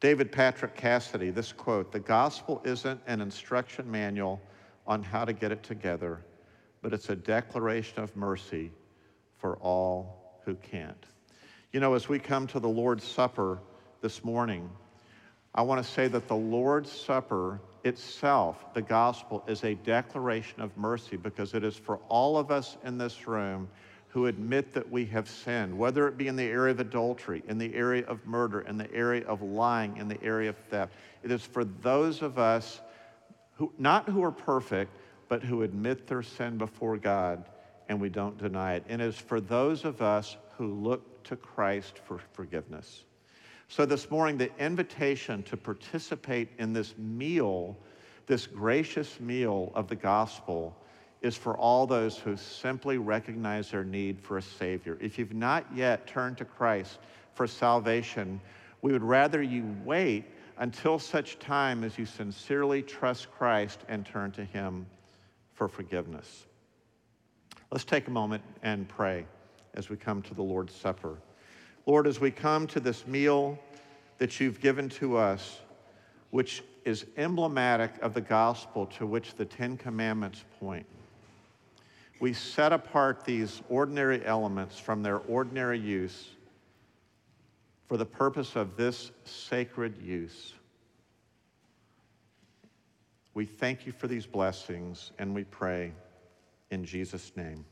David 0.00 0.30
Patrick 0.30 0.76
Cassidy, 0.76 1.30
this 1.30 1.52
quote 1.52 1.90
The 1.90 2.00
gospel 2.00 2.60
isn't 2.64 3.00
an 3.06 3.20
instruction 3.20 3.90
manual 3.90 4.40
on 4.86 5.02
how 5.02 5.24
to 5.24 5.32
get 5.32 5.52
it 5.52 5.62
together 5.62 6.20
but 6.86 6.92
it's 6.92 7.08
a 7.08 7.16
declaration 7.16 7.98
of 7.98 8.14
mercy 8.14 8.70
for 9.38 9.56
all 9.56 10.40
who 10.44 10.54
can't. 10.54 11.04
You 11.72 11.80
know, 11.80 11.94
as 11.94 12.08
we 12.08 12.18
come 12.20 12.46
to 12.48 12.60
the 12.60 12.68
Lord's 12.68 13.04
Supper 13.04 13.58
this 14.00 14.24
morning, 14.24 14.70
I 15.54 15.62
want 15.62 15.84
to 15.84 15.90
say 15.90 16.06
that 16.08 16.28
the 16.28 16.36
Lord's 16.36 16.90
Supper 16.90 17.60
itself, 17.82 18.72
the 18.72 18.82
gospel, 18.82 19.42
is 19.48 19.64
a 19.64 19.74
declaration 19.74 20.60
of 20.60 20.76
mercy 20.76 21.16
because 21.16 21.54
it 21.54 21.64
is 21.64 21.76
for 21.76 21.96
all 22.08 22.38
of 22.38 22.52
us 22.52 22.76
in 22.84 22.98
this 22.98 23.26
room 23.26 23.68
who 24.08 24.26
admit 24.26 24.72
that 24.74 24.90
we 24.90 25.04
have 25.06 25.28
sinned, 25.28 25.76
whether 25.76 26.06
it 26.06 26.16
be 26.16 26.28
in 26.28 26.36
the 26.36 26.44
area 26.44 26.70
of 26.70 26.78
adultery, 26.78 27.42
in 27.48 27.58
the 27.58 27.74
area 27.74 28.04
of 28.06 28.24
murder, 28.24 28.60
in 28.60 28.78
the 28.78 28.90
area 28.94 29.26
of 29.26 29.42
lying, 29.42 29.96
in 29.96 30.06
the 30.08 30.22
area 30.22 30.50
of 30.50 30.56
theft. 30.70 30.94
It 31.24 31.32
is 31.32 31.42
for 31.42 31.64
those 31.64 32.22
of 32.22 32.38
us 32.38 32.80
who, 33.56 33.72
not 33.76 34.08
who 34.08 34.22
are 34.22 34.32
perfect, 34.32 34.92
but 35.28 35.42
who 35.42 35.62
admit 35.62 36.06
their 36.06 36.22
sin 36.22 36.58
before 36.58 36.96
God 36.96 37.44
and 37.88 38.00
we 38.00 38.08
don't 38.08 38.38
deny 38.38 38.74
it. 38.74 38.84
And 38.88 39.02
it's 39.02 39.18
for 39.18 39.40
those 39.40 39.84
of 39.84 40.00
us 40.00 40.36
who 40.56 40.72
look 40.72 41.15
to 41.26 41.36
Christ 41.36 42.00
for 42.04 42.18
forgiveness. 42.32 43.04
So 43.68 43.84
this 43.84 44.10
morning, 44.10 44.38
the 44.38 44.50
invitation 44.58 45.42
to 45.44 45.56
participate 45.56 46.48
in 46.58 46.72
this 46.72 46.96
meal, 46.96 47.76
this 48.26 48.46
gracious 48.46 49.18
meal 49.20 49.72
of 49.74 49.88
the 49.88 49.96
gospel, 49.96 50.76
is 51.22 51.36
for 51.36 51.56
all 51.56 51.86
those 51.86 52.16
who 52.16 52.36
simply 52.36 52.98
recognize 52.98 53.70
their 53.70 53.84
need 53.84 54.20
for 54.20 54.38
a 54.38 54.42
Savior. 54.42 54.96
If 55.00 55.18
you've 55.18 55.34
not 55.34 55.66
yet 55.74 56.06
turned 56.06 56.38
to 56.38 56.44
Christ 56.44 56.98
for 57.34 57.46
salvation, 57.46 58.40
we 58.82 58.92
would 58.92 59.02
rather 59.02 59.42
you 59.42 59.74
wait 59.84 60.24
until 60.58 60.98
such 60.98 61.38
time 61.38 61.82
as 61.82 61.98
you 61.98 62.06
sincerely 62.06 62.82
trust 62.82 63.30
Christ 63.32 63.80
and 63.88 64.06
turn 64.06 64.30
to 64.32 64.44
Him 64.44 64.86
for 65.54 65.66
forgiveness. 65.66 66.46
Let's 67.72 67.84
take 67.84 68.06
a 68.06 68.12
moment 68.12 68.44
and 68.62 68.88
pray 68.88 69.26
as 69.76 69.88
we 69.90 69.96
come 69.96 70.22
to 70.22 70.34
the 70.34 70.42
Lord's 70.42 70.74
Supper. 70.74 71.16
Lord, 71.84 72.06
as 72.06 72.18
we 72.18 72.30
come 72.30 72.66
to 72.68 72.80
this 72.80 73.06
meal 73.06 73.58
that 74.18 74.40
you've 74.40 74.60
given 74.60 74.88
to 74.88 75.16
us, 75.16 75.60
which 76.30 76.64
is 76.84 77.06
emblematic 77.16 77.92
of 78.02 78.14
the 78.14 78.20
gospel 78.20 78.86
to 78.86 79.06
which 79.06 79.34
the 79.34 79.44
Ten 79.44 79.76
Commandments 79.76 80.44
point, 80.58 80.86
we 82.18 82.32
set 82.32 82.72
apart 82.72 83.24
these 83.24 83.62
ordinary 83.68 84.24
elements 84.24 84.78
from 84.78 85.02
their 85.02 85.18
ordinary 85.18 85.78
use 85.78 86.30
for 87.86 87.96
the 87.96 88.06
purpose 88.06 88.56
of 88.56 88.76
this 88.76 89.12
sacred 89.24 89.96
use. 90.02 90.54
We 93.34 93.44
thank 93.44 93.86
you 93.86 93.92
for 93.92 94.08
these 94.08 94.26
blessings 94.26 95.12
and 95.18 95.34
we 95.34 95.44
pray 95.44 95.92
in 96.70 96.84
Jesus' 96.84 97.32
name. 97.36 97.64